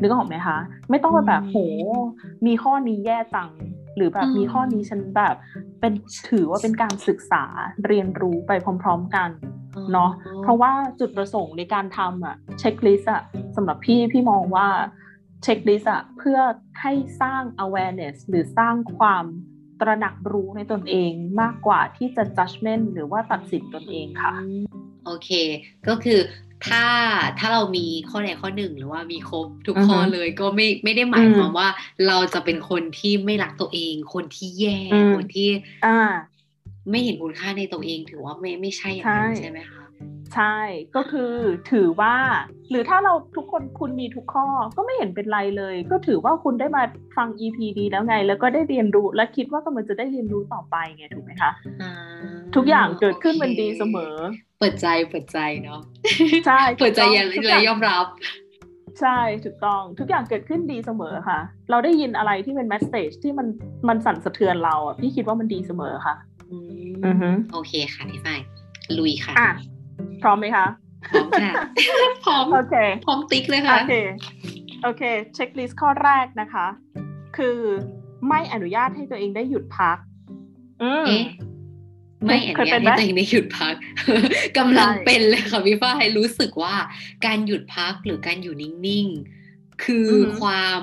[0.00, 0.58] นึกออกไหมคะ
[0.90, 1.56] ไม่ต้องแบบโห
[2.46, 3.50] มีข้อนี้แย่จัง
[3.96, 5.36] หรือแบบมีข้อนี้ฉันแบบ
[5.80, 5.92] เป็น
[6.28, 7.44] ถือว่าเป็นการศึกษา
[7.86, 8.52] เรียนรู้ไป
[8.82, 9.30] พร้อม ๆกัน
[9.92, 10.10] เนาะ
[10.42, 13.22] เพราะว่าจุดประสงค์ในการทำอะเช็คลิสอะ
[13.56, 14.68] สำหรับพี่พี่มองว่า
[15.42, 16.38] เช็คลิสอะเพื่อ
[16.80, 19.24] ให้สร้าง awareness หรือสร้างความ
[19.80, 24.34] ตระหนักรู้ในตนเองมากกว่าที่จะ judgment หรือว่าตัดสินตนเองค่ะ
[25.06, 25.30] โอเค
[25.88, 26.18] ก็คือ
[26.66, 26.84] ถ้า
[27.38, 31.68] ถ้าเรามีข้อใดข้อหนึ่งหรือว่ามีครบทุกข้อเลยก็ไม่ไม่ได้หมายความว่า
[32.06, 34.78] เราจะเป็นคนที่ไม่รักตัวเอง คนที่แย่
[35.16, 35.48] คนที่
[35.86, 35.98] อ่า
[36.90, 39.84] ไม่เห็นคุณค่าในตัวเองถือว่าไม่ไม่ใช่อย่างนั้นใช่ไหมคะ
[40.34, 40.58] ใช่
[40.96, 41.32] ก็คือ
[41.72, 42.14] ถือว่า
[42.70, 44.46] หรือถ้าเราทุกคนคุณมีทุกข้อ
[44.76, 46.82] ก็ไม่เห็นเป็นไรเลย ก็ถือว่าคุณได้มา
[47.16, 51.50] ฟัง EP ดีแล้วไง แล้วก็ได้เรียนรู้และคิดว่ากำลังจะได้เรียนรู้ต่อไปไงถูกไหมคะ
[52.56, 54.14] ทุกอย่างเกิดขึ้นมันดีเสมอ
[54.58, 55.80] เปิดใจเปิดใจเนาะ
[56.46, 58.06] ใช่เปิดใจอย่าเลยยอมรับ
[59.00, 61.38] ใช่ถูกต้องทุกอย่างเกิดขึ้นดีเสมอค่ะ
[61.70, 63.46] เราได้ยินอะไรที่เป็น message ที่มัน
[63.88, 66.14] มันสั่นสะเทือนเราอะพี่คิดว่ามันดีเสมอค่ะ
[66.50, 68.40] อือโอเคค่ะพี่ฝ้าย
[68.98, 69.50] ลุยค่ะอะ
[70.22, 70.66] พร้อมไหมคะ
[71.10, 71.52] พร้อมค่ะ
[72.24, 73.94] พร้อมโอเคพร้อมติ๊กเลยค่ะโอเค
[74.82, 75.02] โอเค
[75.34, 76.66] checklist ข้อแรกนะคะ
[77.36, 77.58] คือ
[78.28, 79.98] ไม่อนุญาตให้ตัวเองได้หยุดพัก
[80.82, 81.06] อืม
[82.26, 83.74] ไม่อนุญาตให้ตัวเองได้หยุดพัก
[84.58, 86.74] กำลังเป็นเลยค่ะพี่ฝ้ายรู้สึกว่า
[87.26, 90.08] การหยุดพักหรือการอยู่นิ่งๆ คือ
[90.40, 90.82] ความ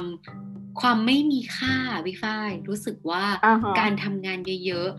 [0.82, 1.76] ความไม่มีค่า
[2.06, 3.24] พี่ฝ้ายรู้สึกว่า
[3.80, 4.90] การทำงานเยอะ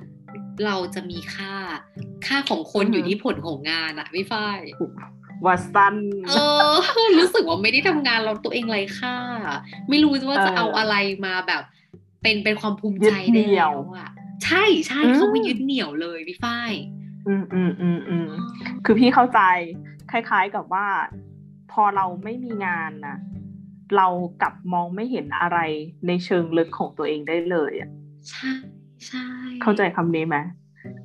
[0.67, 1.55] เราจะมีค่า
[2.27, 4.59] ค่าของคนอยู่ที่ผลของงานอะพี่ฝ้าย
[5.45, 5.97] ว่าสั้น
[6.29, 6.33] เอ
[6.73, 6.77] อ
[7.19, 9.17] รู้สึกว่าไม่ได้ทำงานเราตัวเองไรค่า
[9.89, 10.95] ไม่รู้ว่าจะเอาอะไร
[11.27, 11.63] มาแบบ
[12.23, 14.11] เป็นเป็นความภูมิใจได้แล้วอะ
[14.45, 16.73] ใช่ใช่เขาไม่ยึดเหนี่ยวเลยพี่ฝ้าย
[17.27, 18.27] อืมอืมอืมอืม
[18.85, 19.41] คือพี่เข้าใจ
[20.11, 20.87] คล้ายๆกับว่า
[21.73, 23.17] พอเราไม่มีงานนะ
[23.97, 24.09] เรา
[24.43, 25.59] กลับมองไม่เห็นอะไร
[26.07, 27.91] ในเชิงลึกของตัวเองได้เลยอะ
[28.31, 28.53] ใช่
[29.07, 29.27] ใช่
[29.63, 30.37] เข้าใจคำนี้ไหม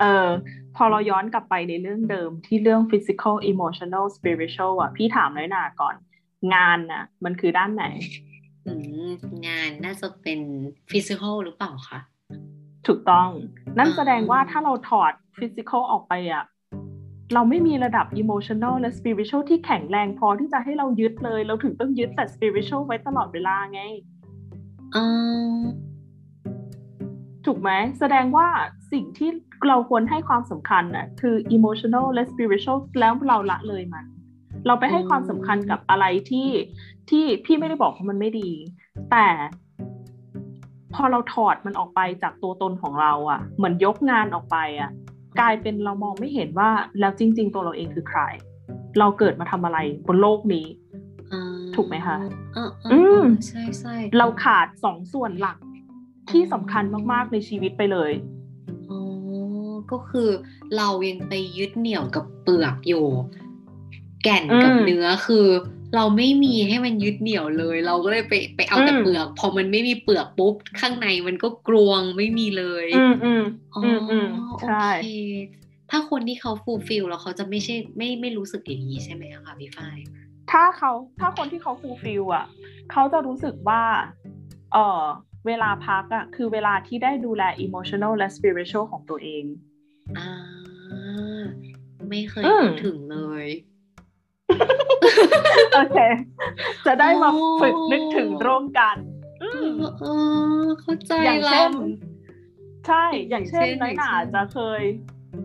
[0.02, 0.28] เออ
[0.76, 5.96] พอเราย้อนกลับไปในเรื่องเดิมที่เรื่อง physical emotional spiritual อะ พี่ถามน้อยหนาก่อน
[6.54, 7.86] งานน่ะมันคือด้านไหน
[8.66, 8.74] อื
[9.08, 9.12] ม
[9.48, 10.40] งานน่าจะเป็น
[10.92, 12.00] ฟิสิกอลหรือเปล่าคะ
[12.88, 13.30] ถูกต้อง
[13.78, 16.44] นั่นอ่าแสดงว่าถ้าเราถอด physical ออกไปอะ
[17.34, 23.82] เราไม่มีระดับ emotional และ spiritual ที่แข็งแรงพอที่จะให้เรายึดเลย เราถึงต้องยึดแต่ spiritual ไว้ตลอดเวลาไง
[24.96, 25.04] อื
[25.58, 25.62] ม
[27.46, 28.48] ถูกไหม แสดงว่า
[28.92, 29.30] สิ่งที่
[29.68, 34.06] เราควรให้ความสำคัญน่ะคือ emotional และ spiritual แล้วเราละเลยมัน
[34.66, 36.50] เราไปให้ความสำคัญกับอะไรที่
[37.10, 38.50] ที่พี่ไม่ได้บอกว่ามันไม่ดี
[39.12, 39.28] แต่
[40.98, 44.92] พอเราถอดมันออกไปจากตัวตนของเราอะ่ะ เหมือนยกงานออกไปอะ่ะ
[45.40, 48.22] กลายเป็นเรามองไม่เห็นว่าแล้วจริง ๆ ตัวเราเองคือใคร
[49.00, 50.66] เราเกิดมาทำอะไรบนโลกนี้
[51.34, 51.42] อ่า
[51.76, 52.18] ถูกไหมคะ
[52.58, 55.58] อ่าอืมใช่ใช่เราขาดสองส่วนหลัก
[56.32, 58.12] ที่สำคัญมากๆในชีวิตไปเลย
[58.90, 59.00] อ๋อ
[59.92, 60.30] ก็คือ
[60.78, 63.06] เรายังไปยึดเหนี่ยวกับเปลือกอยู่
[64.24, 65.48] แก่นกับอืมเนื้อคือ
[65.96, 75.08] เราไม่มีให้มันยึดเหนี่ยวเลย เราก็เลยไปไปเอาแต่อืมเปลือก พอมันไม่มีเปลือกปุ๊บข้างในมันก็กลวงไม่มีเลย อืมอืมอ๋ออืมอืมโอใช่เค
[75.92, 79.98] ถ้าคนที่เขา fulfill แล้วเขาจะไม่ใช่ไม่ไม่รู้สึกอย่างนี้ใช่ไหมคะพี่ฝ้าย
[80.52, 82.46] ถ้าเขาถ้าคนที่เขา fulfill อะ
[82.92, 83.84] เขาจะรู้สึกว่า
[84.74, 85.04] เออ
[85.48, 89.44] เวลาพักอะ คือเวลาที่ได้ดูแล emotional และ spiritual ของตัวเอง
[90.18, 91.42] อ่า
[92.10, 93.46] ไม่เคยอืมนึกถึงเลย
[95.74, 95.98] โอเค
[96.86, 98.96] จะได้มาอ๋อฝึกนึกถึงร่วมกัน
[99.44, 100.06] อืเอมอเอ
[100.64, 101.72] อเข้าใจอย่างแล้เช่วน
[102.88, 104.82] ใช่อย่างเช่นอย่างเช่น น้อยหนาอย่างเช่นจะเคย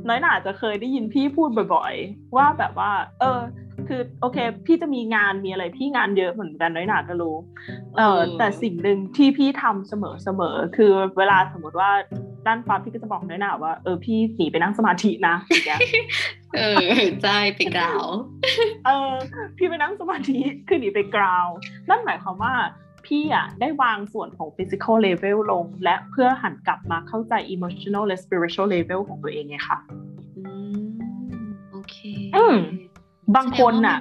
[0.08, 3.40] น้อยหนาจะเคยได้ยินพี่พูดบ่อย ๆ ว่าแบบว่า เออ
[3.88, 7.36] คือโอเค พี่จะมีงานมีอะไร พี่งานเยอะเหมือนกันน้อยหนาก็รู้
[7.96, 11.90] เออแต่สิ่งหนึ่งที่พี่ทำเสมอเสมอคือเวลาสมมติว่า
[12.46, 15.80] ด้านฟ้าพี่ก็จะบอกน้อยหนาว่าเออพี่หนีไปนั่งสมาธินะอย่างเงี้ย
[16.58, 16.86] เออ
[17.22, 18.06] ใช่ไปกล่าว
[18.86, 19.12] เออ
[19.56, 21.46] พี่ไปนั่งสมาธิคือหนีไปกราว
[21.88, 22.54] นั่นหมายความว่า
[23.06, 29.78] พี่อะได้วางส่วนของ physical level ลง และเพื่อหันกลับมาเข้าใจ emotional และ spiritual level ของตัวเองไงค่ะ
[30.36, 30.42] อื
[30.74, 30.84] ม
[31.72, 31.96] โอเค
[32.36, 32.58] อืม
[33.36, 33.98] บางคนน่ะ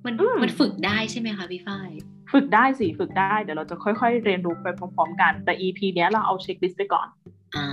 [0.00, 1.90] แสดงว่ามันอืมันมมันฝึกได้ใช่ไหมคะพี่ฝ้าย
[2.32, 7.08] ฝึกได้สิฝึกได้เดี๋ยวเราจะค่อย ๆ เรียนรู้ไปพร้อมๆกัน แต่ EP เนี้ยเราเอา checklist ไปก่อน
[7.56, 7.66] อ่า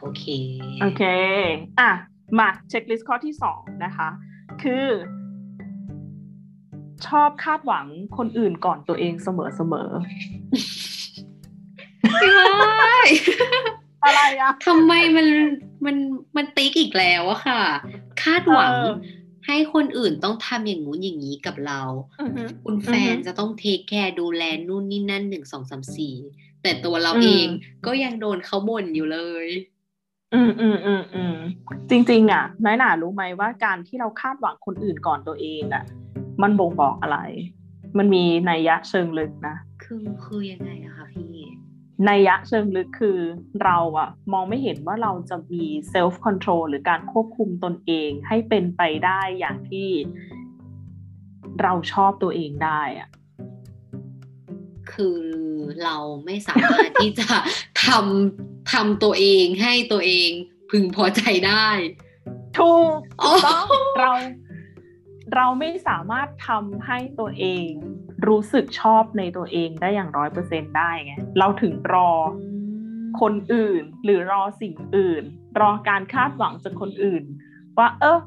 [0.00, 0.24] โอเค
[0.82, 1.02] โอเค
[1.80, 1.90] อะ
[2.38, 4.08] มา checklist ข้อที่สองนะคะ
[4.62, 4.86] คือ
[7.06, 7.86] ชอบคาดหวัง
[8.16, 9.28] คนอื่นก่อนตัวเองเส
[9.72, 9.90] มอ
[12.20, 15.26] พี่ฝ้ายๆอะไรอะทำไมมัน
[15.84, 15.96] มัน
[16.36, 17.62] มัน tick อีกแล้วอะค่ะ
[18.22, 18.90] คาดหวังเออ
[19.46, 21.80] ให้คนอื่นต้องทำอย่างงู้นอย่างนี้กับเรา
[22.20, 26.14] อือฮึคุณแฟนอือฮึจะต้องเทคแคร์ดูแลนู่นนี่นั่นหนึ่งสองสามสี่
[26.62, 27.46] แต่ตัวเราอืมเอง
[27.86, 29.46] ก็ยังโดนเขาบ่นอยู่เลย
[30.34, 31.36] อืมอืมอืมอืม
[31.90, 35.84] จริงๆอะน้อยหนารู้ไหมว่าการที่เราคาดหวังคนอื่นก่อนตัวเองอะ
[36.42, 37.18] มันบ่งบอกอะไร
[37.98, 41.32] มันมีนัยยะเชิงลึกนะ คือคือยังไงอะคะพี่
[42.08, 43.18] นัยยะเชิงลึกคือ
[43.62, 49.88] เราอะมองไม่เห็นว่าเราจะมี self control หรือการควบคุมตนเองให้เป็นไปได้อย่างที่
[51.62, 53.08] เราชอบตัวเองได้อะ
[54.92, 55.20] คือ
[55.84, 57.28] เราไม่สามารถที่จะ
[57.84, 60.30] ทำทำตัวเองให้ตัวเอง
[60.70, 61.68] พึงพอใจได้
[62.58, 63.66] ถูกอ๋อถูกต้อง
[64.00, 64.10] เรา
[65.34, 67.68] เราไม่สามารถทำให้ตัวเอง
[68.28, 72.10] รู้สึกชอบในตัวเองได้อย่างร้อยเปอร์เซ็นได้ไงเราถึงรอ
[73.20, 75.24] คนอื่น หรือรอสิ่งอื่น
[75.60, 77.22] รอการคาดหวังจากคนอื่น
[77.78, 78.18] ว่า เออ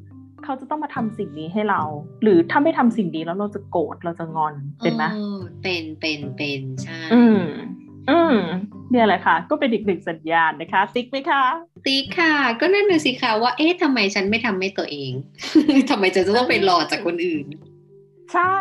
[0.44, 1.82] เขาจะต้องมาทำสิ่งนี้ให้เรา
[2.24, 7.44] หรือถ้าไม่ทำสิ่งนี้แล้วเราจะโกรธเราจะงอนเป็นไหมออเป็นเป็นเป็นใช่อืม
[8.10, 8.38] อืม
[8.92, 11.44] เนี่ยแหละค่ะ ก็เป็นอีกหนึ่งสัญญาณนะคะ ติ๊กไหมคะ
[11.86, 15.12] ติ๊กค่ะ ก็นั่นน่ะสิคะว่าเอ๊ะทำไมฉันไม่ทำให้ตัวเอง
[15.90, 17.46] ทำไมจะต้องไปรอจากคนอื่น
[18.34, 18.56] ใช่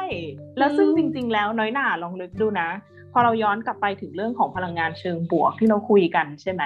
[0.59, 2.70] แล้วซึ่งอืมจริง ๆ แล้วน้อยหน่าลองนึกดูนะ
[3.12, 6.62] พอเราย้อนกลับไปถึงเรื่องของพลังงานเชิงบวกที่เราคุยกันใช่ไหม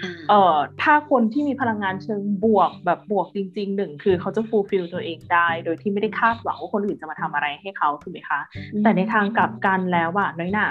[0.00, 8.40] ค่ะเอ่อถ้าคนที่มีพลังงานเชิงบวกแบบบวกจริงๆหนึ่งคือเขาจะฟูลฟิลตัวเองได้ โดยที่ไม่ได้คาดหวังว่าคนอื่นจะมาทำอะไรให้เขาถูกไหมคะ
[8.82, 10.68] แต่ในทางกลับกันแล้วอะน้อยหนา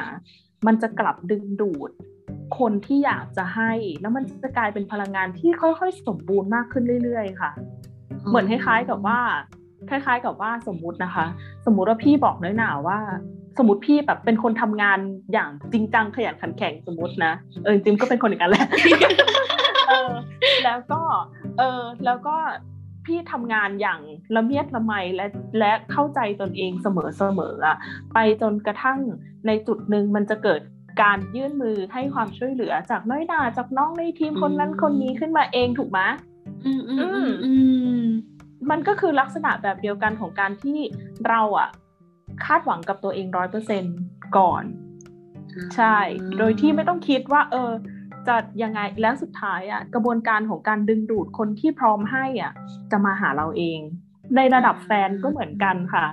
[0.68, 1.92] มันจะกลับดึงดูด
[2.60, 7.52] คนที่อยากจะให้ แล้วมันจะกลายเป็นพลังงานที่ค่อยๆ สมบูรณ์มากขึ้นเรื่อยๆ ค่ะ
[8.28, 9.20] เหมือนคล้ายๆกับว่า
[9.90, 11.26] คล้าย ๆ กับว่าสมมุตินะคะ
[11.66, 13.00] สมมุติว่าพี่บอกน้อยหนาว่า
[13.58, 15.00] สมมติพี่แบบเป็นคนทำงาน
[15.34, 18.68] อย่างจริงจังขยันขันแข็งสมมตินะเออจริงๆก็เป็นคนอย่างนั้นแหละ
[19.90, 20.12] เออ
[20.66, 21.02] แล้วก็
[21.58, 22.36] เออแล้วก็
[23.06, 24.00] พี่ทำงานอย่าง
[24.36, 25.26] ละเมียดละไมและ
[25.60, 27.78] และเข้าใจตนเองเสมอเสมออะ
[28.14, 29.00] ไปจนกระทั่ง
[29.48, 30.62] ในจุดหนึ่งมันจะเกิด
[31.02, 36.00] การยื่นมือให้ความช่วยเหลือจากน้อยนาจากน้องในทีมคนนั้นคนนี้ขึ้นมาเองถูกไหม
[36.66, 37.52] อืมอืมอืมอื
[38.64, 40.80] มมันก็คือลักษณะแบบเดียวกันของการที่
[41.28, 41.70] เราอะ
[42.46, 43.84] คาดหวังกับตัวเองร้อยเปอร์เซ็น
[44.38, 44.64] ก่อน
[45.76, 45.98] ใช่
[46.38, 47.72] โดยที่ไม่ต้องคิดว่า เออ
[48.28, 52.54] จะยังไงแล้วสุดท้ายอะกระบวนการของการดึงดูดคนที่พร้อมให้อะ
[52.92, 53.80] จะมาหาเราเอง
[54.36, 56.06] ในระดับแฟนก็เหมือนกันค่ะ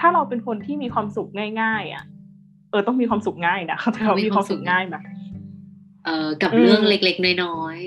[0.00, 1.28] ถ้าเราเป็นคนที่มีความสุข
[1.62, 2.04] ง่าย ๆ อะ
[2.70, 4.96] เออต้องมีความสุขง่ายนะเขาจะมีความสุขง่ายไหม
[6.04, 7.78] เอ่อกับเรื่องเล็กๆน้อย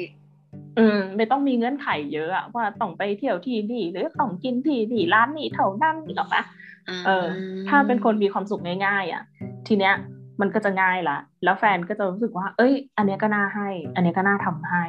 [0.79, 7.25] อืมไม่ต้องมีเงื่อนไขเยอะอะว่าต้องไปเที่ยวที่นี่หรือต้องกินที่นี่ร้านนี้เท่านั้นหรอกนะๆเออ
[7.69, 9.23] ถ้าเป็นคนมีความสุขง่ายๆอะ
[9.67, 9.93] ทีเนี้ย
[10.41, 14.83] มันก็จะง่ายละแล้วแฟนก็จะรู้สึกว่า เอ้ย อันเนี้ยก็น่าให้ อันเนี้ยก็น่าทำให้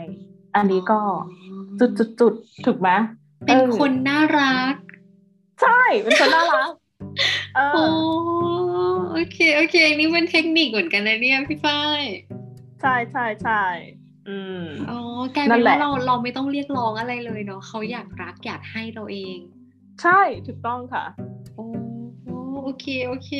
[0.56, 1.00] อันนี้ก็
[1.78, 2.88] จุดจุดจุดๆๆถูกไหม
[3.44, 4.74] เป็นออคนน่ารัก
[5.62, 6.70] ใช่เป็นคนน่ารัก
[7.56, 7.88] เอโอ้อ
[9.12, 12.02] โอเคโอเค นี่เป็นเทคนิคเหมือนกันนะเนี่ยพี่ฝ้าย
[12.80, 13.62] ใช่ใช่ใช่
[14.28, 14.98] อืมอ๋อ
[15.34, 19.38] กลายนั่เป็นนแหว่าละเราเราไม่ต้องเรียกร้องอะไรเลยเนาะเขาอยากรักอยากให้เราเอง
[20.02, 21.04] ใช่ถูกต้องค่ะ
[21.56, 21.66] โอ้
[22.62, 23.30] โอเคโอเค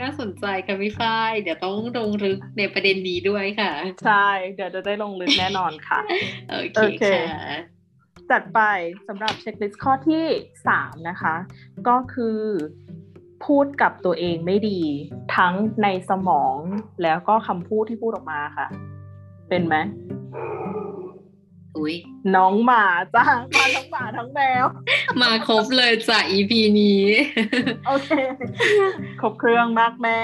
[0.00, 3.72] น่าสนใจค่ะพี่ฝ้ายเดี๋ยวต้องลงลึกในประเด็นนี้ด้วยค่ะ
[4.04, 6.00] ใช่ เดี๋ยวจะได้ลงลึกแน่นอนค่ะ
[6.48, 7.44] โอเคโอเคค่ะ
[8.30, 8.60] จัดไป
[9.08, 10.24] สำหรับเช็คลิสต์ข้อที่
[10.66, 11.34] 3 นะคะ
[11.88, 12.38] ก็คือ
[13.44, 14.80] พูดกับตัวเองไม่ดี
[15.36, 16.56] ทั้งในสมอง
[17.02, 18.66] แล้วก็คำพูดที่พูดออกมาค่ะ
[19.48, 19.76] เป็นไหม
[21.76, 21.96] อุ้ย
[22.36, 23.24] น้องหมาจ้า
[23.56, 24.64] มาทั้งหมาทั้งแมว
[25.22, 27.04] มาครบเลยจาก EP นี้
[27.86, 28.10] โอเค
[29.20, 30.20] ครบเครื่องมากแม่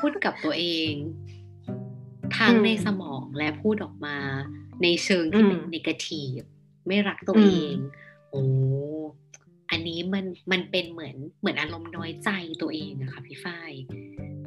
[0.00, 0.92] พูดกับตัวเอง
[2.38, 4.16] ทั้งอืมในสมองและพูดออกมา
[4.82, 6.40] ในเชิงที่เป็นอืมนกาทีฟ
[6.86, 7.76] ไม่รักตัวอืมเอง
[8.30, 8.42] โอ้
[9.70, 12.30] อันนี้มันมันเป็นเหมือนเหมือนอารมณ์น้อยใจ
[12.62, 13.72] ตัวเองอะค่ะพี่ฝ้าย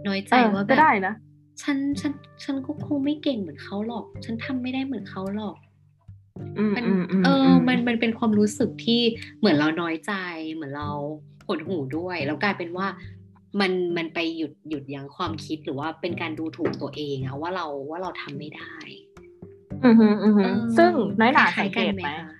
[0.08, 1.14] น้อยใจเออว่าแบก็บได้นะ
[1.62, 5.56] ฉันฉันฉันก็คงไม่เก่งเหมือนเขาหรอก ฉันทำไม่ได้เหมือนเขาหรอก
[6.58, 9.02] อืมมันอืมอืมเออมมันมันเป็นความรู้สึกที่
[9.40, 10.14] เหมือนเราน้อยใจ
[10.54, 10.90] เหมือนเรา
[11.48, 12.88] หดหูด้วย แล้วกลายเป็นว่า
[13.60, 18.74] มันมันไปหยุดหยุดยั้งความคิดหรือว่าเป็นการดูถูกตัวเองอะว่าเราว่าเราทำไม่ได้
[19.86, 22.36] อืมฮึอืมฮึเออซึ่งน้อยหนาคล้สัยงๆเกตไหมคะ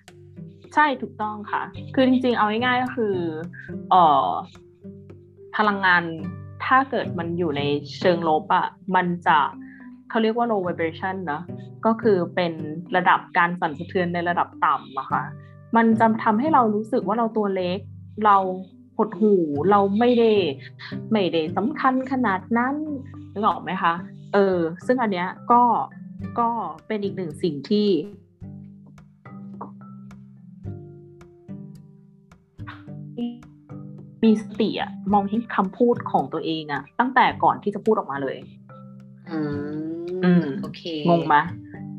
[0.76, 1.64] ใช่ถูกต้องค่ะ
[1.96, 3.16] คือจริงๆเอาง่ายๆก็คือ
[3.92, 4.30] เอ่อ
[5.58, 6.04] พลังงาน
[6.66, 7.62] ถ้าเกิดมันอยู่ใน
[8.00, 9.38] เชิงลบอะ่ะมันจะ
[10.10, 11.44] เขาเรียกว่า low vibration เนอะ
[11.86, 12.54] ก็คือเป็น
[12.96, 15.24] ระดับการสั่นสะเทือนในระดับต่ำอะค่ะ
[15.76, 17.80] มันจะทำให้เรารู้สึกว่าเราตัวเล็ก
[18.26, 18.38] เรา
[18.98, 19.34] หดหู
[19.72, 20.32] เราไม่ได้
[21.12, 22.76] ไม่ได้สำคัญขนาดนั้น
[23.34, 23.94] นึกออกไหมคะ
[24.34, 25.64] เออซึ่งอันเนี้ยก็
[26.40, 26.50] ก็
[26.88, 27.88] เป็นอีกหนึ่งสิ่งที่
[34.24, 38.38] มีสติอะมองที่คำพูดของตัวเองอะตั้งแต่ก่อนที่จะพูดออกมาเลย
[39.30, 39.40] อื
[40.24, 41.36] อืมมโอเคงงไหม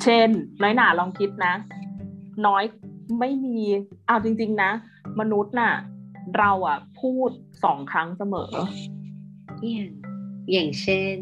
[0.02, 0.28] เช่น
[0.62, 1.54] น้อยหนาลองคิดนะ
[2.46, 2.64] น้อย
[3.20, 3.58] ไม่มี
[4.06, 4.70] เอาจริง ๆ นะ
[5.20, 5.74] มนุษย์น่ะ
[6.38, 7.30] เราอะพูด
[7.64, 8.50] สองครั้งเสมอ
[9.62, 9.90] อย่าง
[10.52, 11.16] อย่างเช่น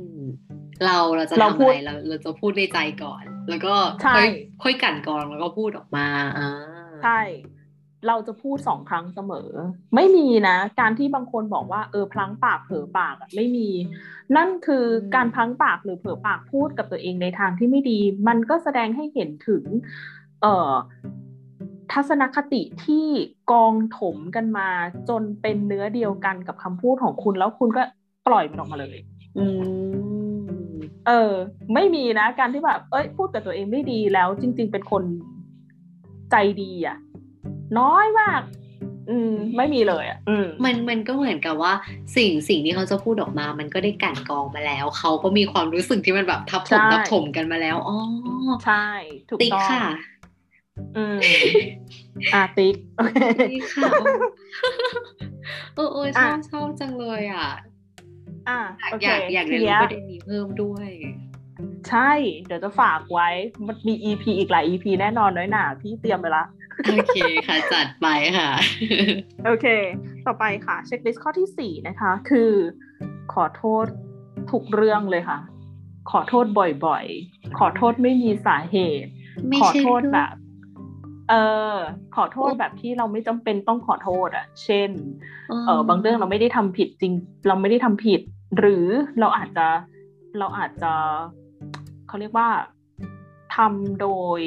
[0.85, 4.29] เราเราจะเราทำพูอะดไรเราเราจะพูดในใจก่อน แล้วก็ใช่ค่อย
[4.63, 6.07] ค่อยกลั่นกรองแล้วก็พูดออกมา
[6.39, 6.49] อ่า
[7.05, 7.21] ใช่
[8.07, 9.51] เราจะพูดสองครั้งเสมอ
[9.95, 13.69] ไม่มีนะ การที่บางคนบอกว่าเออพลั้งปากเผลอปากอะไม่มี
[14.37, 14.85] นั่นคือ
[15.15, 19.65] การพลั้งปากหรือเผลอปากพูดกับตัวเองในทางที่ไม่ดี มันก็แสดงให้เห็นถึง
[20.43, 20.73] เอ่อ
[21.93, 23.07] ทัศนคติที่
[23.53, 24.69] กองถมกันมา
[25.09, 27.83] จนเป็นเนื้อเดียวกันกับคำพูดของคุณแล้วคุณก็
[28.29, 28.97] ปล่อยมันออกมาเลย
[29.39, 29.45] อื
[30.73, 31.33] มเออ
[31.75, 35.03] ไม่มีนะ การที่แบบเอ้ยพูดกับตัวเองไม่ดีแล้ว จริง ๆ เป็นคน
[36.31, 36.97] ใจดีอะ
[37.79, 38.43] น้อยมาก
[39.11, 41.73] อืม ไม่มีเลยอะอืมมันมันก็เหมือนกับว่า
[42.17, 47.99] สิ่งสิ่งที่เขาจะพูดออกมา มันก็ได้กลั่นกรองมาแล้ว เขาก็มีความรู้สึกที่มันแบบทับถมใช่ทับถมกันมาแล้วอ๋อ
[48.65, 48.87] ใช่
[49.29, 49.85] ถูกติ๊กต้องค่ะ
[50.97, 51.21] อืม
[52.35, 53.19] อะติ๊กโอเค
[53.51, 53.93] ติ๊กค่ะ
[55.75, 57.49] เออเออชอบอะชอบจังเลยอะ
[58.49, 58.61] อะ
[59.03, 60.89] อยากโออเคยากอยากทีเรียนรู้เนี้ยประเด็นนี้เพิ่มด้วย
[61.89, 62.11] ใช่
[62.47, 63.29] เดี๋ยวจะฝากไว้
[63.66, 66.45] มันมี EP อีกหลาย EP แน่นอนน้อยหนาพี่เตรียมไปละ
[66.87, 67.16] โอเค
[67.47, 68.07] ค่ะ จัดไป
[68.39, 68.51] ค่ะ
[69.47, 69.66] โอเค
[70.26, 72.53] ต่อไปค่ะ เช็คลิสต์ข้อที่สี่นะคะ คือ
[73.33, 73.87] ขอโทษ
[74.51, 75.39] ทุกเรื่องเลยค่ะ
[76.11, 76.47] ขอโทษ
[76.87, 79.11] บ่อยๆ ขอโทษไม่มีสาเหตุ
[79.49, 80.35] ไม่ขอใช่โทษเรื่องแบบ
[81.31, 81.35] เอ
[81.72, 81.74] อ
[82.16, 84.91] ขอโทษแบบที่เราไม่จำเป็นต้องขอโทษอะ เช่น
[85.66, 87.12] เออบางเรื่องเราไม่ได้ทำผิดจริง
[87.49, 88.20] เราไม่ได้ทำผิด
[88.59, 88.87] หรือ
[89.20, 89.66] เราอาจจะ
[90.39, 90.93] เราอาจจะ
[92.07, 92.49] เขาเรียกว่า
[93.57, 94.09] ทำโด
[94.39, 94.41] ย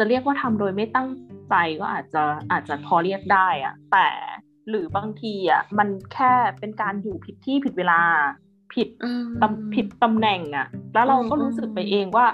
[0.00, 1.08] จจะเรียกว่าทำโดยไม่ตั้ง
[1.50, 2.22] ใจก็อาจจะ
[2.52, 4.08] อาจจะพอเรียกได้อะแต่
[4.68, 8.00] หรือบางทีอะมันแค่เป็นการอยู่ผิดที่ผิดเวลา
[8.74, 8.88] ผิด
[9.42, 12.26] ตำผิดตำแหน่งอะ แล้วเราก็รู้สึกไปเองว่า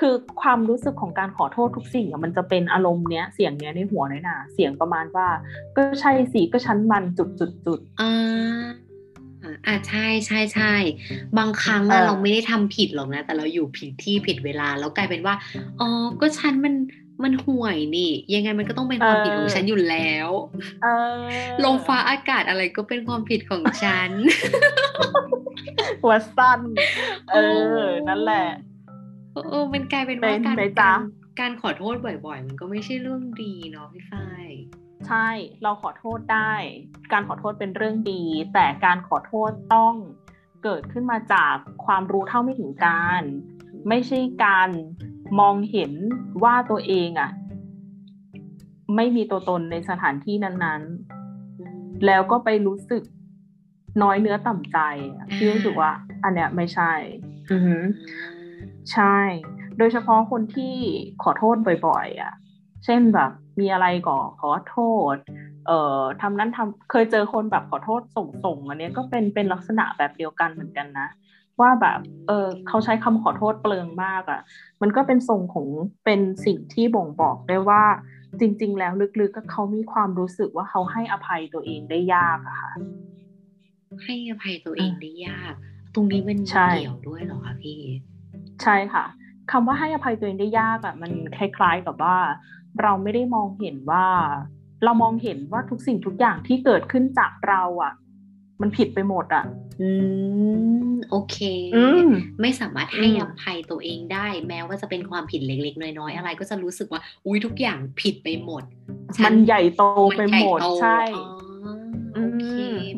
[0.00, 5.28] คือความรู้สึกของการขอโทษทุกสิ่งอะมันจะเป็นอารมณ์เนี้ยเสียงเนี้ยในหัวน้อยหนาเสียงประมาณว่า
[5.76, 7.80] ก็ใช่สิก็ฉันมันจุดจุดจุด
[9.44, 10.74] อ่าอ่าใช่ใช่ใช่
[11.38, 15.34] บางครั้งเราไม่ได้ทำผิดหรอกนะ แต่เราอยู่ผิดที่ผิดเวลาแล้วกลายเป็นว่า
[15.80, 15.88] อ๋อ
[16.20, 16.74] ก็ฉันมัน
[17.22, 20.28] มันห่วยนี่ ยังไงมันก็ต้องเป็นความผิดของฉันอยู่แล้ว
[21.64, 24.10] ลมฟ้าอากาศอะไรก็เป็นความผิดของฉัน
[26.02, 26.60] หัวสั้น
[27.30, 27.36] เอ
[27.78, 28.46] อ นั่นแหละ
[29.32, 31.00] เออมันกลายเป็นว่าการการ
[31.40, 34.48] การขอโทษบ่อย ๆ มันก็ไม่ใช่เรื่องดีเนาะพี่ฝ้าย
[35.08, 35.28] ใช่
[35.62, 36.52] เราขอโทษได้
[37.12, 38.22] การขอโทษเป็นเรื่องดี
[38.54, 39.94] แต่การขอโทษต้อง
[40.64, 43.22] เกิดขึ้นมาจากความรู้เท่าไม่ถึงการ
[43.88, 44.68] ไม่ใช่การ
[45.40, 45.92] มองเห็น
[46.44, 47.30] ว่าตัวเองอะ
[48.96, 53.02] ไม่มีตัวตนในสถานที่นั้นๆ แล้วก็ไปรู้สึก
[54.02, 54.78] น้อยเนื้อต่ำใจ
[55.34, 55.90] พี่รู้สึกว่า
[56.24, 56.92] อันเนี้ยไม่ใช่
[57.50, 57.82] อือ
[58.92, 59.18] ใช่
[59.78, 60.76] โดยเฉพาะคนที่
[61.22, 62.32] ขอโทษบ่อย ๆ อะ
[62.84, 63.30] เช่นแบบ
[63.60, 64.76] มีอะไรก็ขอโท
[65.14, 65.16] ษ
[65.66, 71.08] เอ่อทำนั้นทำเคยเจอคนแบบขอโทษส่งๆอันนี้ก็เป็นเป็นลักษณะแบบเดียวกันเหมือนกันนะ
[71.60, 74.40] ว่าแบบเออเขาใช้คำขอโทษเปลืองมากอะ่ะ
[74.82, 75.66] มันก็เป็นทรงของ
[76.04, 77.84] เป็นสิ่งที่บ่งบอกได้ว่า
[78.40, 82.72] จริง ๆ แล้วลึกๆก็เขามีความรู้สึกว่าเขาให้อภัยตัวเองได้ยากอะค่ะ
[84.04, 85.54] ให้อภัยตัวเองได้ยาก
[85.94, 87.80] ตรงนี้มันเกี่ยวด้วยหรอคะพี่
[88.62, 89.04] ใช่ค่ะ
[89.52, 92.16] คำว่าให้อภัยตัวเองได้ยากอะ่ะมันคล้าย ๆกับว่า
[92.82, 94.06] เราไม่ได้มองเห็นว่า
[94.84, 97.92] เรามองเห็นว่าทุกสิ่งทุกอย่างที่เกิดขึ้นจากเราอะ่ะ
[98.60, 99.44] มันผิดไปหมดอะ
[99.80, 99.88] อื
[100.90, 101.36] ม โอเค
[102.40, 108.62] ไม่สามารถให้อภัยตัวเองได้ แม้ว่าจะเป็นความผิดเล็กๆน้อยๆอะไร ก็จะรู้สึกว่า อุ้ยทุกอย่างผิดไปหมด
[109.24, 109.82] มันใหญ่โต
[110.16, 111.00] ไปหมดใช่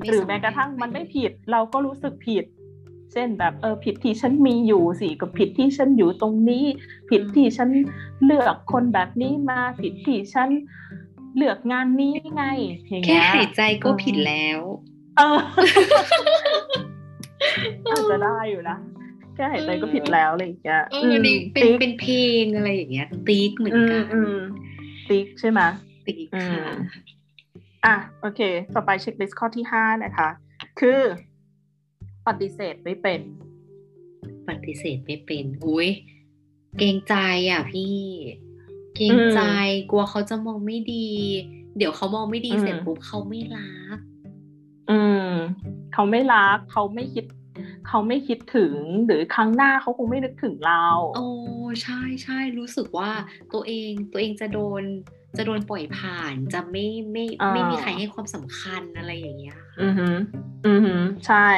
[0.07, 2.45] หรือแม้กระทั่งมันไม่ผิด เราก็รู้สึกผิด
[3.13, 6.65] เช่นแบบเออผิดที่ฉันมีอยู่สิกับผิดที่ฉันอยู่ตรงนี้
[7.11, 7.69] ผิดที่ฉัน
[8.25, 10.49] เลือกคนแบบนี้มาผิดที่ฉัน
[11.37, 12.45] เลือกงานนี้ไง
[13.05, 14.61] แค่หายใจก็ผิดแล้ว
[15.17, 15.39] เออ
[17.91, 18.79] อาจจะได้อยู่นะ
[19.35, 24.05] แค่หายใจก็ผิดแล้วอะไรอย่างเงี้ยเออนี่เป็นเป็นเพลงอะไรอย่างเงี้ยติ๊กเหมือนกัน
[25.09, 25.61] ติ๊กใช่ไหม
[26.07, 26.65] ติ๊กค่ะ
[27.85, 28.41] อะโอเค
[28.75, 30.29] ต่อไปเช็คลิสต์ข้อที่ห้านะคะ
[30.81, 31.01] คือ
[32.27, 33.21] ปฏิเสธไม่เป็น
[34.49, 35.89] ปฏิเสธไม่เป็น อุ้ย
[36.79, 37.15] เกรงใจ
[37.51, 37.99] อะพี่
[38.97, 39.41] เกรงใจ
[39.91, 41.09] กลัวเขาจะมองไม่ดี
[41.77, 43.99] เดี๋ยวเขามองไม่ดีเสร็จปุ๊บเขาไม่รัก
[44.91, 45.31] อืม
[45.93, 47.25] เขาไม่รักเขาไม่คิด
[47.89, 48.75] เขาไม่คิดถึง
[49.07, 50.85] หรือครั้งหน้าเขาคงไม่นึกถึงเรา
[51.17, 51.27] โอ้
[51.83, 53.11] ใช่ใช่รู้สึกว่า
[53.53, 54.83] ตัวเองตัวเองจะโดน
[55.37, 60.09] จะโดนปล่อยผ่านจะไม่ไม่ไม่มีใครให้ความสำคัญอะไรอย่างเงี้ยอือฮึ
[60.67, 60.95] อือฮึ
[61.27, 61.49] ใช่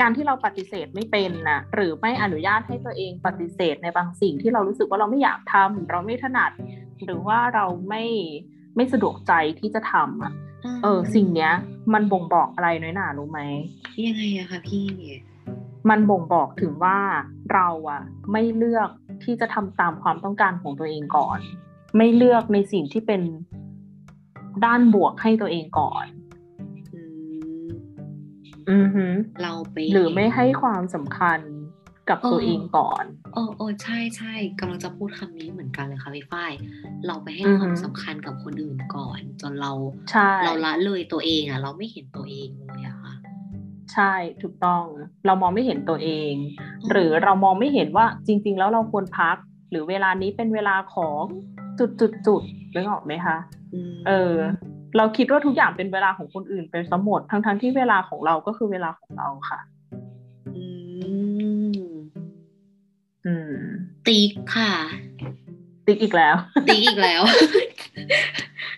[0.00, 6.50] การที่เราปฏิเสธไม่เป็นนะหรือไม่อนุญาตให้ตัวเองปฏิเสธในบางสิ่งที่เรารู้สึกว่าเราไม่อยากทำเราไม่ถนัด
[7.04, 8.04] หรือว่าเราไม่
[8.76, 10.32] ไม่สะดวกใจที่จะทำอะ
[10.82, 11.52] เออ สิ่งเนี้ย
[11.92, 13.40] มันบ่งบอกอะไรน้อยหนารู้ไหม
[14.06, 14.86] ยังไงอะคะพี่
[15.90, 16.98] มันบ่งบอกถึงว่า
[17.52, 18.02] เราอะ
[18.32, 18.88] ไม่เลือก
[19.24, 21.38] ที่จะทำตามความต้องการของตัวเองก่อน
[21.96, 23.22] ไม่เลือกในสิ่งที่เป็น
[24.64, 26.06] ด้านบวกให้ตัวเองก่อน
[28.70, 29.06] อือฮึ
[29.42, 31.40] เราไปหรือไม่ให้ความสำคัญ
[32.08, 36.52] กับตัวเองก่อนโอ้โอ้ใช่ใช่กำลังจะพูดคำนี้เหมือนกันเลยค่ะพี่ฝ้าย
[37.06, 39.72] เราไปให้ความสำคัญกับคนอื่นก่อน จนเรา
[40.44, 43.14] เราละเลยตัวเองอะ เราไม่เห็นตัวเองเลยอะค่ะ
[43.92, 44.84] ใช่ถูกต้อง
[45.26, 46.32] เรามองไม่เห็นตัวเอง
[46.90, 49.36] หรือเรามองไม่เห็นว่าจริง ๆ แล้วเราควรพัก
[49.70, 51.22] หรือเวลานี้เป็นเวลาของ
[51.78, 52.42] จุดจุดจุด
[52.74, 53.36] นึกออกไหมคะ
[54.06, 54.34] เออ
[54.96, 59.60] เราคิดว่าทุกอย่างเป็นเวลาของคนอื่นเป็นสมหมดทั้งๆทที่เวลาของเราก็คือเวลาของเราค่ะ
[60.56, 60.64] อื
[63.26, 63.56] อืม
[64.06, 64.72] ติ๊กค่ะ
[65.86, 66.34] ติ๊กอีกแล้ว
[66.68, 67.22] ติ๊กอีกแล้ว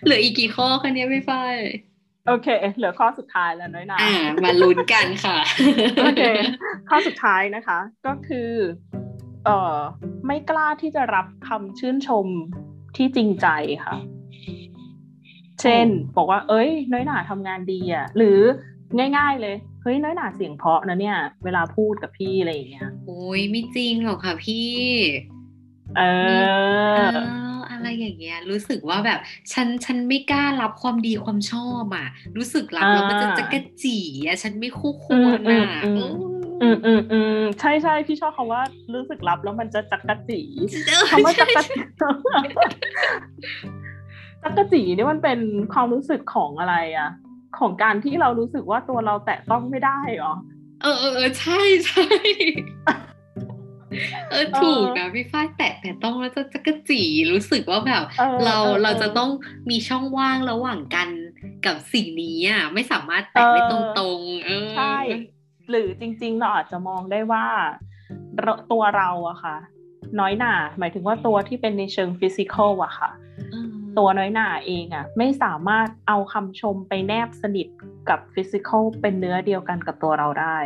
[0.03, 1.55] เหลืออีกกี่ข้อคะเนี้ยไม่ฝ้าย
[2.27, 5.37] โอเค เหลือข้อสุดท้ายแล้วน้อยนาอ่ามาลุ้นกันค่ะ
[6.01, 6.21] โอเค
[6.89, 8.51] ข้อสุดท้ายนะคะ ก็คือ
[9.45, 9.77] เอ่อ
[10.27, 12.27] ไม่กล้าที่จะรับคำชื่นชม
[12.95, 13.47] ที่จริงใจ
[13.85, 13.95] ค่ะ
[15.61, 15.87] เช่น
[16.17, 18.39] บอกว่า เอ้ย น้อยหนาทำงานดีอะ หรือ
[19.17, 24.73] ง่าย ๆ เลยเฮ้ยน้อยหนาเสียงเพาะนะเนี่ย เวลาพูดกับพี่อะไรอย่างเงี้ยโอ้ยไม่จริงหรอกค่ะพี่
[25.97, 26.01] เอ
[27.05, 29.19] ออะไรอย่างเงี้ย รู้สึกว่าแบบ
[29.53, 35.65] ฉันฉันไม่กล้ารับความดีความชอบอะ รู้สึกรับแล้วมันจะจะกระจีอะฉันไม่คู่ควรอะ
[36.61, 38.61] อืมอืมอืมใช่ใช่พี่ชอบคำว่า
[38.93, 40.41] รู้สึกรับแล้วมันจะจักกะจี
[41.11, 41.77] คำว่าจักกะจี
[44.43, 45.39] จักกะจีนี่มันเป็น
[45.73, 47.09] ความรู้สึกของอะไรอะ
[47.59, 50.33] ของการที่เรารู้สึกว่าตัวเราแตะต้องไม่ได้หรอ
[50.81, 52.05] เออเออใช่ใช่
[54.29, 57.01] เออถูกนะพี่ฝ้ายแตะแต่ต้องแล้วจะจะกระจี
[57.31, 58.03] รู้สึกว่าแบบ
[58.45, 59.29] เราเราจะต้อง
[59.69, 61.09] มีช่องว่างระหว่างกัน
[61.65, 64.97] กับสิ่งนี้อะไม่สามารถแตะได้ตรงๆเออใช่
[65.69, 67.45] หรือจริง ๆ เราอาจจะมองได้ว่า
[68.71, 69.57] ตัวเราอะค่ะ
[70.19, 73.09] น้อยหนาหมายถึงว่าตัวที่เป็นในเชิง physical อะค่ะ
[73.97, 77.67] ตัวน้อยหนาเองอะไม่สามารถเอาคำชมไปแนบสนิท
[78.09, 80.57] กับ physical เป็นเนื้อเดียวกันกับตัวเราได้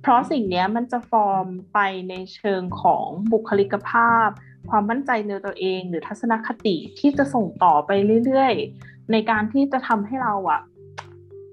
[0.00, 1.78] เพราะสิ่งนี้มันจะฟอร์มไป
[2.08, 4.28] ในเชิงของบุคลิกภาพ
[4.70, 7.90] ความมั่นใจในตัวเอง หรือทัศนคติที่จะส่งต่อไป
[8.24, 10.60] เรื่อยๆ ในการที่จะทำให้เราอะ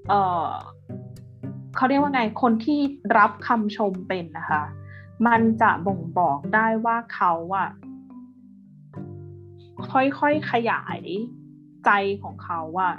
[0.09, 0.47] เออ
[1.75, 2.79] เขาเรียกว่าไงคนที่
[3.17, 4.63] รับคำชมเป็นนะคะ
[5.27, 7.69] มันจะบ่งบอกได้ว่าเขาอะ
[9.91, 11.01] ค่อยๆขยาย
[11.85, 11.91] ใจ
[12.23, 12.93] ของเขาอะ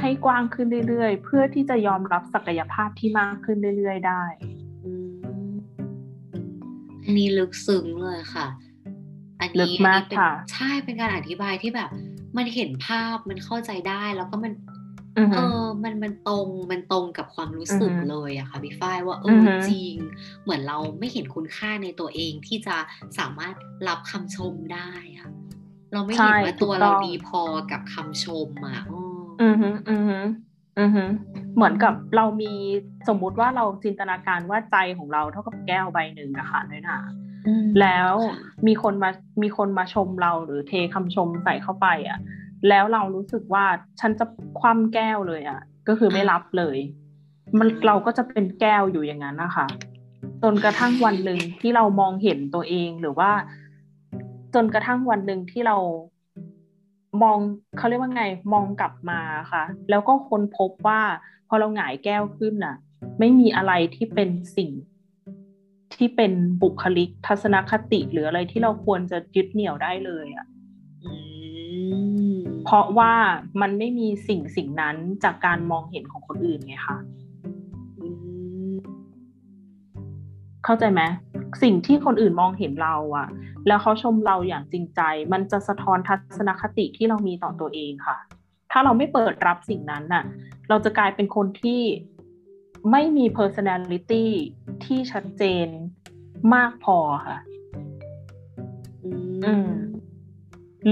[0.00, 4.24] ให้กว้างขึ้นเรื่อยๆ เพื่อที่จะยอมรับศักยภาพที่มากขึ้นเรื่อยๆ ได้
[7.02, 8.46] อันนี้ลึกซึ้งเลยค่ะ
[9.40, 11.90] อันนี้มากค่ะ ใช่เป็นการอธิบายที่แบบ
[12.36, 14.52] มันเห็นภาพมันเข้าใจได้แล้วก็มัน
[15.36, 19.94] เออมันมันตรงมันตรงกับความรู้สึกเลยอะค่ะพี่ฝ้ายว่าเออจริง
[20.42, 22.76] เหมือนเราไม่เห็นคุณค่าในตัวเองที่จะ
[23.18, 23.54] สามารถ
[23.88, 25.28] รับคำชมได้อะ
[25.92, 28.82] เราไม่เห็นว่าตัวเราดีพอกับคำชมอะ
[29.42, 30.18] อือฮึอือฮึ
[30.80, 31.04] อือฮึ
[31.56, 32.52] เหมือนกับเรามี
[33.08, 36.98] สมมุติว่าเราจินตนาการว่าใจของเราเท่ากับแก้วใบหนึ่งนะคะน้อยหนา
[37.80, 38.12] แล้ว
[38.66, 39.10] มีคนมา
[39.42, 42.18] มีคนมาชมเราหรือเทคำชมใส่เข้าไปอะ
[42.68, 43.64] แล้วเรารู้สึกว่า
[44.00, 44.24] ฉันจะ
[44.58, 46.78] คว่ำแก้วเลยอะ ก็คือไม่รับเลย
[47.58, 49.66] มันเราก็จะเป็นแก้วอยู่อย่างนั้นนะคะ
[50.42, 53.30] จนกระทั่งวันหนึ่งที่เรามองเห็นตัวเองหรือว่า
[54.54, 55.76] จนกระทั่งวันหนึ่งที่เรา
[57.22, 57.38] มอง
[57.78, 59.20] เขาเรียกว่าไงมองกลับมา
[59.52, 61.00] ค่ะ แล้วก็ค้นพบว่า
[61.48, 62.76] พอเราหงายแก้วขึ้นน่ะ
[63.18, 64.70] ไม่มีอะไรที่เป็นสิ่ง
[65.94, 66.32] ที่เป็น
[66.62, 70.46] บุคลิกทัศนคติหรืออะไรที่เราควรจะยึดเหนี่ยวได้เลยอะ่ะ
[72.68, 73.14] เพราะว่า
[73.60, 76.98] มันไม่มีสิ่งสิ่งนั้นจากการมองเห็นของคนอื่นไงคะ
[80.64, 81.02] เข้าใจไหม
[81.62, 83.28] สิ่งที่คนอื่นมองเห็นเราอะ
[83.66, 85.00] แล้วเขาชมเราอย่างจริงใจ
[85.32, 88.16] มันจะสะท้อนทัศนคติที่เรามีต่อตัวเองค่ะ
[88.70, 90.24] ถ้าเราไม่เปิดรับสิ่งนั้นน่ะ
[90.68, 91.82] เราจะกลายเป็นคนที่
[92.90, 94.26] ไม่มี personality
[94.84, 95.68] ที่ชัดเจน
[96.54, 96.96] มากพอ
[97.26, 97.38] ค่ะ
[99.44, 99.68] อืม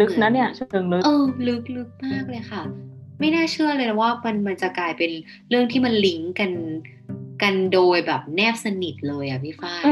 [0.01, 2.63] ลึกนะเนี่ยเชิงลึกเออลึกลึกมากเลยค่ะ
[3.21, 5.11] ไม่น่าเชื่อเลยว่ามันมันจะกลายเป็น
[5.51, 6.51] เรื่องที่มันลิงก์กัน
[7.43, 9.83] กันโดยแบบแนบสนิทเลยอะพี่ฝ้าย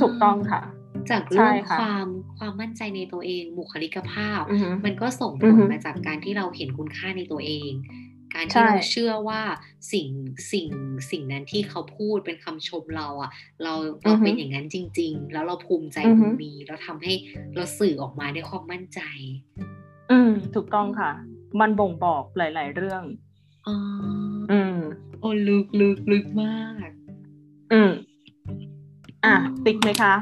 [0.00, 0.62] ถูกต้องค่ะ
[1.10, 2.06] จากเรื่องความ
[2.38, 4.42] ความมั่นใจในตัวเองบุคลิกภาพ
[4.84, 7.70] มันก็ส่งผลมาจากการที่เราเห็นคุณค่าในตัวเอง
[8.34, 9.42] การที่เราเชื่อว่า
[9.92, 10.08] สิ่ง
[10.52, 10.68] สิ่ง
[11.10, 13.30] สิ่งนั้นที่เขาพูดเป็นคำชมเราอะ
[13.62, 13.72] เรา
[14.02, 17.14] เราเป็นอย่างนั้นจริง ๆ แล้วเราภูมิใจตรงนี้แล้วทำให้
[17.56, 19.00] เราสื่อออกมาด้วยความมั่นใจ
[20.10, 21.10] อืมถูกต้องค่ะ
[21.60, 23.02] มันบ่งบอกหลาย ๆ เรื่อง
[23.66, 23.76] อ๋อ
[24.50, 24.76] อืม
[25.20, 26.90] โอ้ลึกลึกลึกมาก
[27.72, 27.90] อืม
[29.24, 30.14] อะติ๊กไหมคะ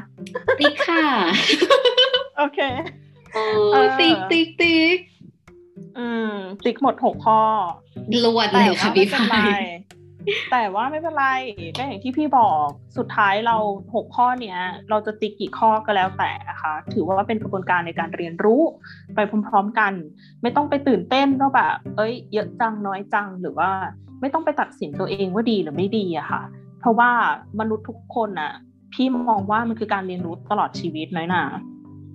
[0.59, 1.05] ติ๊กค่ะ
[2.37, 2.59] โอเค
[3.33, 3.43] โอ้
[3.99, 4.95] ติ๊กติ๊กติ๊ก
[5.97, 6.31] อืม
[6.65, 7.41] ติ๊กหมดหกข้อ
[8.23, 9.43] รวดเลยค่ะพี่ฟ้า
[10.51, 11.25] แต่ว่าไม่เป็นไร
[11.77, 12.65] ก็อย่างที่พี่บอก
[12.97, 13.57] สุดท้ายเรา
[13.95, 18.61] หกข้อเนี้ย เราจะติ๊กกี่ข้อก็แล้วแต่นะคะถือว่าเป็นกระบวนการในการเรียนรู้
[19.15, 19.93] ไปพร้อมๆกัน
[20.41, 23.69] ไม่ต้องไปตื่นเต้นว่าแบบเอ้ย เยอะจังน้อยจังหรือว่า
[24.21, 26.41] ไม่ต้องไปตัดสินตัวเองว่าดีหรือไม่ดีอะค่ะ
[26.79, 27.11] เพราะว่า
[27.59, 28.51] มนุษย์ทุกคนอะ
[28.93, 31.43] พี่มองว่ามันคือการเรียนรู้ตลอดชีวิตน้อยหนา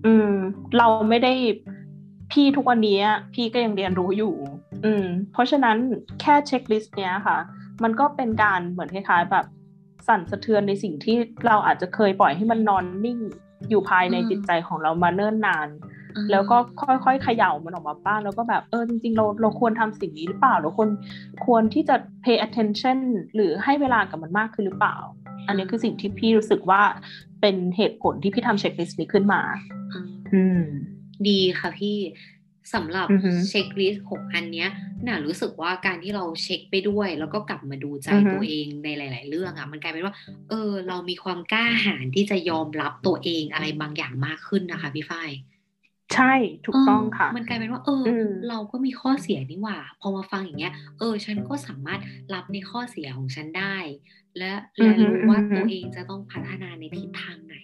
[0.06, 0.32] อืม
[0.78, 1.32] เราไม่ได้
[2.32, 2.98] พี่ทุกวันนี้
[3.34, 4.34] พี่ก็ยังเรียนรู้อยู่
[4.84, 5.76] อืม เพราะฉะนั้น
[6.20, 7.38] แค่เช็คลิสต์เนี้ยค่ะ
[7.82, 9.46] มันก็เป็นการเหมือนคล้ายๆแบบ
[10.08, 11.16] สั่นสะเทือนในสิ่งที่
[11.46, 13.18] เราอาจจะเคยปล่อยให้มันนอนนิ่ง
[13.68, 15.68] อยู่ภายในจิตใจของเรามาเนิ่นนาน
[16.30, 16.56] แล้วก็
[17.04, 20.88] ค่อยๆเขย่ามันออกมาบ้างแล้วก็แบบเออจริงๆเราเราควรทำสิ่งนี้หรือเปล่าเราควร
[21.46, 22.98] ควรที่จะ pay attention
[23.34, 24.96] หรือให้เวลากับมันมากขึ้นหรือเปล่า
[25.46, 26.82] อันนี้คือสิ่งที่พี่รู้สึกว่า
[27.40, 29.40] เป็นเหตุผลที่พี่ทำ checklist นี้ขึ้นมา
[30.34, 30.62] อืม
[31.28, 31.96] ดีค่ะพี่
[32.74, 33.08] สำหรับ
[33.48, 34.68] checklist หกอันเนี้ย
[35.06, 40.14] น่ารู้สึกว่าการที่เราเช็คไปด้วย แล้วก็กลับมาดูใจตัวเองในหลาย ๆ เรื่องอะ่ะ มันกลายเป็นว่า
[40.48, 45.30] เออ เรามีความกล้าหาญที่จะยอมรับตัวเองอะไรบางอย่างมากขึ้นนะคะพี่ฝ้าย
[46.14, 46.32] ใช่
[46.66, 48.06] ถูกต้องค่ะ มันกลายเป็นว่าเออ
[48.48, 52.00] เราก็มีข้อเสียนี่หว่า พอมาฟังอย่างเงี้ย เออ ฉันก็สามารถ
[52.34, 53.76] รับในข้อเสียของฉันได้
[54.38, 57.56] และและรู้ว่าตัวเองจะต้องพัฒนาในทิศทางไหน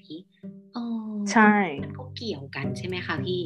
[0.77, 0.79] อ
[1.33, 3.43] ใช่มันก็เกี่ยวกันใช่ไหมคะพี่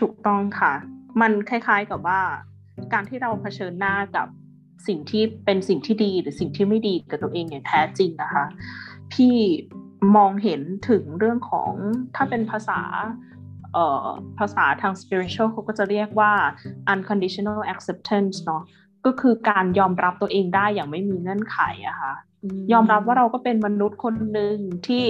[0.00, 0.72] ถูกต้องค่ะ
[1.20, 2.20] มันคล้าย ๆกับว่า
[2.92, 4.28] การที่เราเผชิญหน้ากับ
[4.86, 8.44] สิ่งที่เป็นสิ่งที่ดีหรือสิ่งที่ไม่ดีกับตัวเองอย่างแท้จริงนะคะ
[9.12, 9.34] พี่
[10.16, 11.72] มองเห็นถึงเรื่องของ
[12.16, 12.80] ถ้าเป็นภาษา
[14.38, 16.32] ภาษาทาง spiritual เขาก็จะเรียกว่า
[16.92, 18.62] unconditional acceptance เนาะ
[19.06, 21.58] ก็คือการยอมรับตัวเองได้อย่างไม่มีเงื่อนไข
[21.88, 22.14] อะคะ่ะ
[22.72, 24.56] ยอมรับว่าเราก็เป็นมนุษย์คนหนึ่ง
[24.86, 25.04] ที่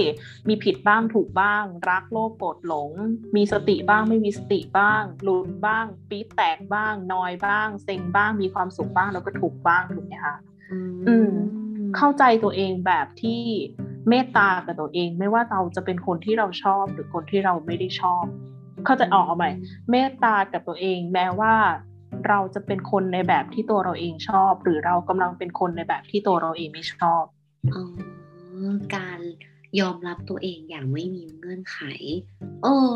[0.47, 2.91] มีผิดบ้างถูกบ้าง รักโลภโกรธหลง
[3.35, 10.35] มีสติบ้างไม่มีสติบ้างหลุดบ้าง ปี๊แตกบ้างนอยบ้าง เซ็งบ้างมีความสุขบ้างแล้วก็ถูกบ้างถูกไหมคะ
[11.07, 11.31] อืม
[11.97, 13.41] เข้าใจตัวเองแบบที่
[14.09, 18.25] เมตตากับตัวเอง ไม่ว่าเราจะเป็นคนที่เราชอบหรือคนที่เราไม่ได้ชอบ
[18.85, 19.47] เข้าใจออกเอาไหม
[19.91, 21.55] เมตตากับตัวเองแม้ว่า
[22.27, 27.23] เราจะเป็นคนในแบบที่ตัวเราเองชอบ หรือเรากำลังเป็นคนในแบบที่ตัวเราเองไม่ชอบ
[27.73, 27.83] อ๋อ
[28.95, 29.19] การ
[29.79, 31.77] ยอมรับตัวเองอย่างไม่มีเงื่อนไข
[32.63, 32.91] เออ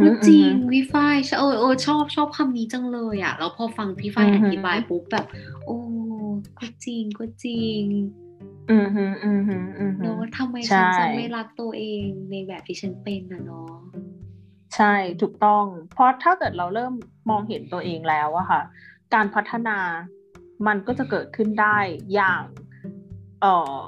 [0.00, 5.26] ก็จริงพี่ฝ้ายเออเออชอบชอบคำนี้จังเลยอะแล้วพอฟังพี่ฝ้ายอธิบายปุ๊บแบบ
[5.66, 5.78] โอ้
[6.58, 7.82] ก็จริงก็จริง
[8.70, 13.74] อืมฮึอืมฮึอืมฮึเนาะทำไมฉันจะไม่รักตัวเองในแบบที่ฉันเป็นนะเนาะ
[14.74, 16.92] ใช่ถูกต้อง เพราะถ้าเกิดเราเริ่ม
[17.30, 18.60] มองเห็นตัวเองแล้วอะค่ะ
[19.14, 19.78] การพัฒนา
[20.66, 21.78] มันก็จะเกิดขึ้นได้
[22.14, 22.42] อย่าง
[23.40, 23.46] เอ
[23.78, 23.82] อ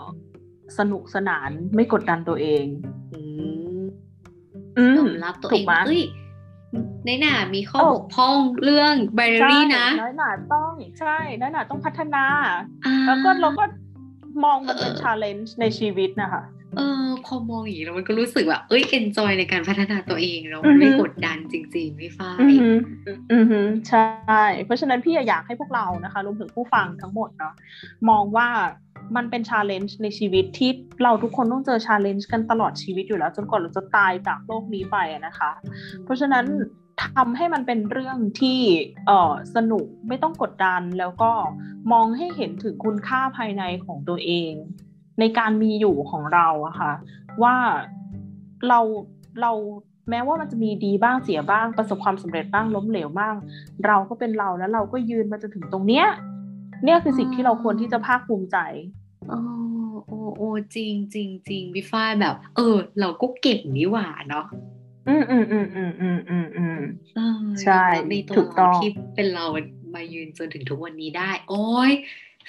[0.78, 2.64] สนุกสนานไม่กดดันตัวเอง
[3.12, 6.02] อืมรับตัวเองเอ้ย
[7.06, 12.24] น้อยหนามีข้อบกพร่องเรื่องไบเอรี่นะน้อยหนาต้องใช่น้อยหนาต้องพัฒนา
[13.06, 13.64] แล้วก็เราก็
[14.44, 16.42] มองมันเป็น challen ge ในชีวิตนะคะ
[16.76, 22.30] เออพอมองอย่างนี้แล้วมันก็รู้สึกว่า เอ้ย enjoy ในการพัฒนาตัวเองแล้วมันไม่กดดันจริงๆไหมพี่ฝ้าย
[23.32, 23.44] อือ
[23.88, 27.54] ใช่ เพราะฉะนั้นพี่อยากให้พวกเรานะคะรวมถึงผู้ฟังทั้งหมดเนาะ
[28.10, 28.48] มองว่า
[29.16, 30.70] มันเป็น challenge ในชีวิตที่
[31.02, 34.96] เราทุกคนต้องเจอ challenge กันตลอดชีวิตอยู่แล้ว จนกว่าเราจะตายจากโลกนี้ไป
[35.26, 35.50] นะคะ
[36.04, 36.46] เพราะฉะนั้น
[37.16, 38.60] ทำให้มันเป็นเรื่องที่
[39.06, 41.32] เออสนุกไม่ต้องกดดันแล้วก็
[41.92, 44.52] มองให้เห็นถึงคุณค่าภายในของตัวเอง
[45.20, 46.92] ในการมีอยู่ของเราอะค่ะ
[47.42, 47.56] ว่า
[48.68, 48.80] เรา
[49.42, 49.52] เรา
[50.10, 53.34] แม้ว่ามันจะมีดีบ้างเสียบ้างประสบความสำเร็จบ้างล้มเหลวบ้าง
[53.86, 56.06] เราก็เป็นเราแล้วเราก็ยืนมาจนถึงตรงเนี้ย
[56.84, 58.58] เนี่ยคือสิ่งที่เราควรที่จะภาคภูมิใจ
[59.28, 59.38] โอ้
[60.06, 64.46] โอ้โอ้จริงจริงจริงพี่ฝ้ายแบบ เออ เราก็เก่งนี่หว่าเนาะ
[65.08, 66.80] อืมอืมอืมอืมอืมอืมอืม
[67.62, 69.46] ใช่ในตัวเราที่เป็นเรา
[69.94, 71.92] มายืนจนถึงทุกวันนี้ได้ โอ้ย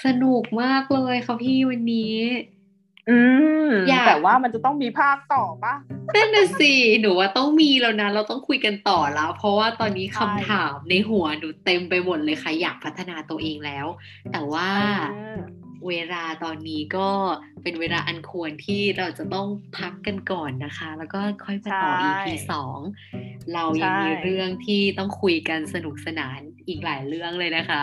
[0.05, 2.13] สนุกมากเลยค่ะพี่วันนี้
[3.09, 3.19] อื
[3.67, 3.71] ม
[4.07, 5.73] แต่ว่ามันจะต้องมีภาคต่อปะ
[6.15, 13.85] นั่นน่ะสิหนูว่าต้องมีแล้วนะ เราต้องคุยกันต่อแล้ว เพราะว่าตอนนี้คำถามในหัวหนูเต็มไปหมดเลยค่ะ อยากพัฒนาตัวเองแล้ว
[14.31, 14.69] แต่ว่า
[15.87, 17.09] เวลาตอนนี้ก็
[17.63, 19.47] เป็นเวลาอันควรที่เราจะต้อง
[19.77, 22.79] พักกันก่อนนะคะ แล้วก็ค่อยไปต่อ EP สอง
[23.53, 27.81] เรายังมีเรื่องที่ต้องคุยกันสนุกสนานอีกหลายเรื่องเลยนะคะ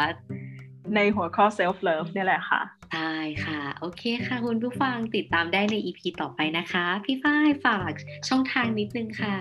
[0.95, 2.61] ในหัวข้อ self love นี่แหละค่ะ
[2.95, 7.93] ใช่ค่ะ โอเคค่ะ คุณผู้ฟังติดตามได้ใน EP ต่อไปนะคะ พี่ฝ้ายฝาก
[8.29, 9.37] ช่องทางนิดนึงค่ะ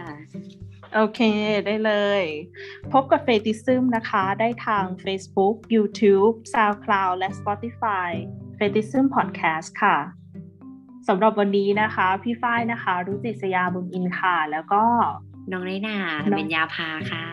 [0.96, 1.20] โอเค
[1.66, 1.92] ได้เล
[2.22, 2.24] ย
[2.94, 8.12] พบกับเฟติซึมนะคะ ได้ทาง Facebook YouTube SoundCloud และ Spotify
[8.56, 9.98] เฟติซึม Podcast ค่ะ
[11.08, 14.84] สำหรับวันนี้นะคะ พี่ฝ้ายนะคะรู้จิตสยาบุญอินค่ะ แล้วก็
[15.52, 15.98] น้องไนนา
[16.38, 17.26] เป็นยาพาค่ะ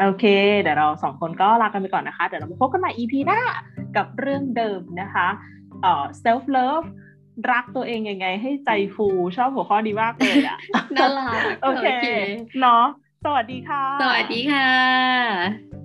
[0.00, 0.24] โอเค
[0.60, 3.40] เดี๋ยวเราสองคนก็ลากันไปก่อนนะคะ เดี๋ยวเรามาพบกันใหม่ EP หน้า
[3.96, 5.28] กับเรื่องเดิมนะคะ
[5.82, 6.86] เอ่อ self love
[7.50, 10.58] รักตัวเองยังไงให้ใจฟูชอบหัวข้อดีมากเลยอะ
[10.96, 11.86] น่ารักโอเค
[12.60, 12.84] เนาะ
[13.24, 15.79] สวัสดีค่ะ สวัสดีค่ะ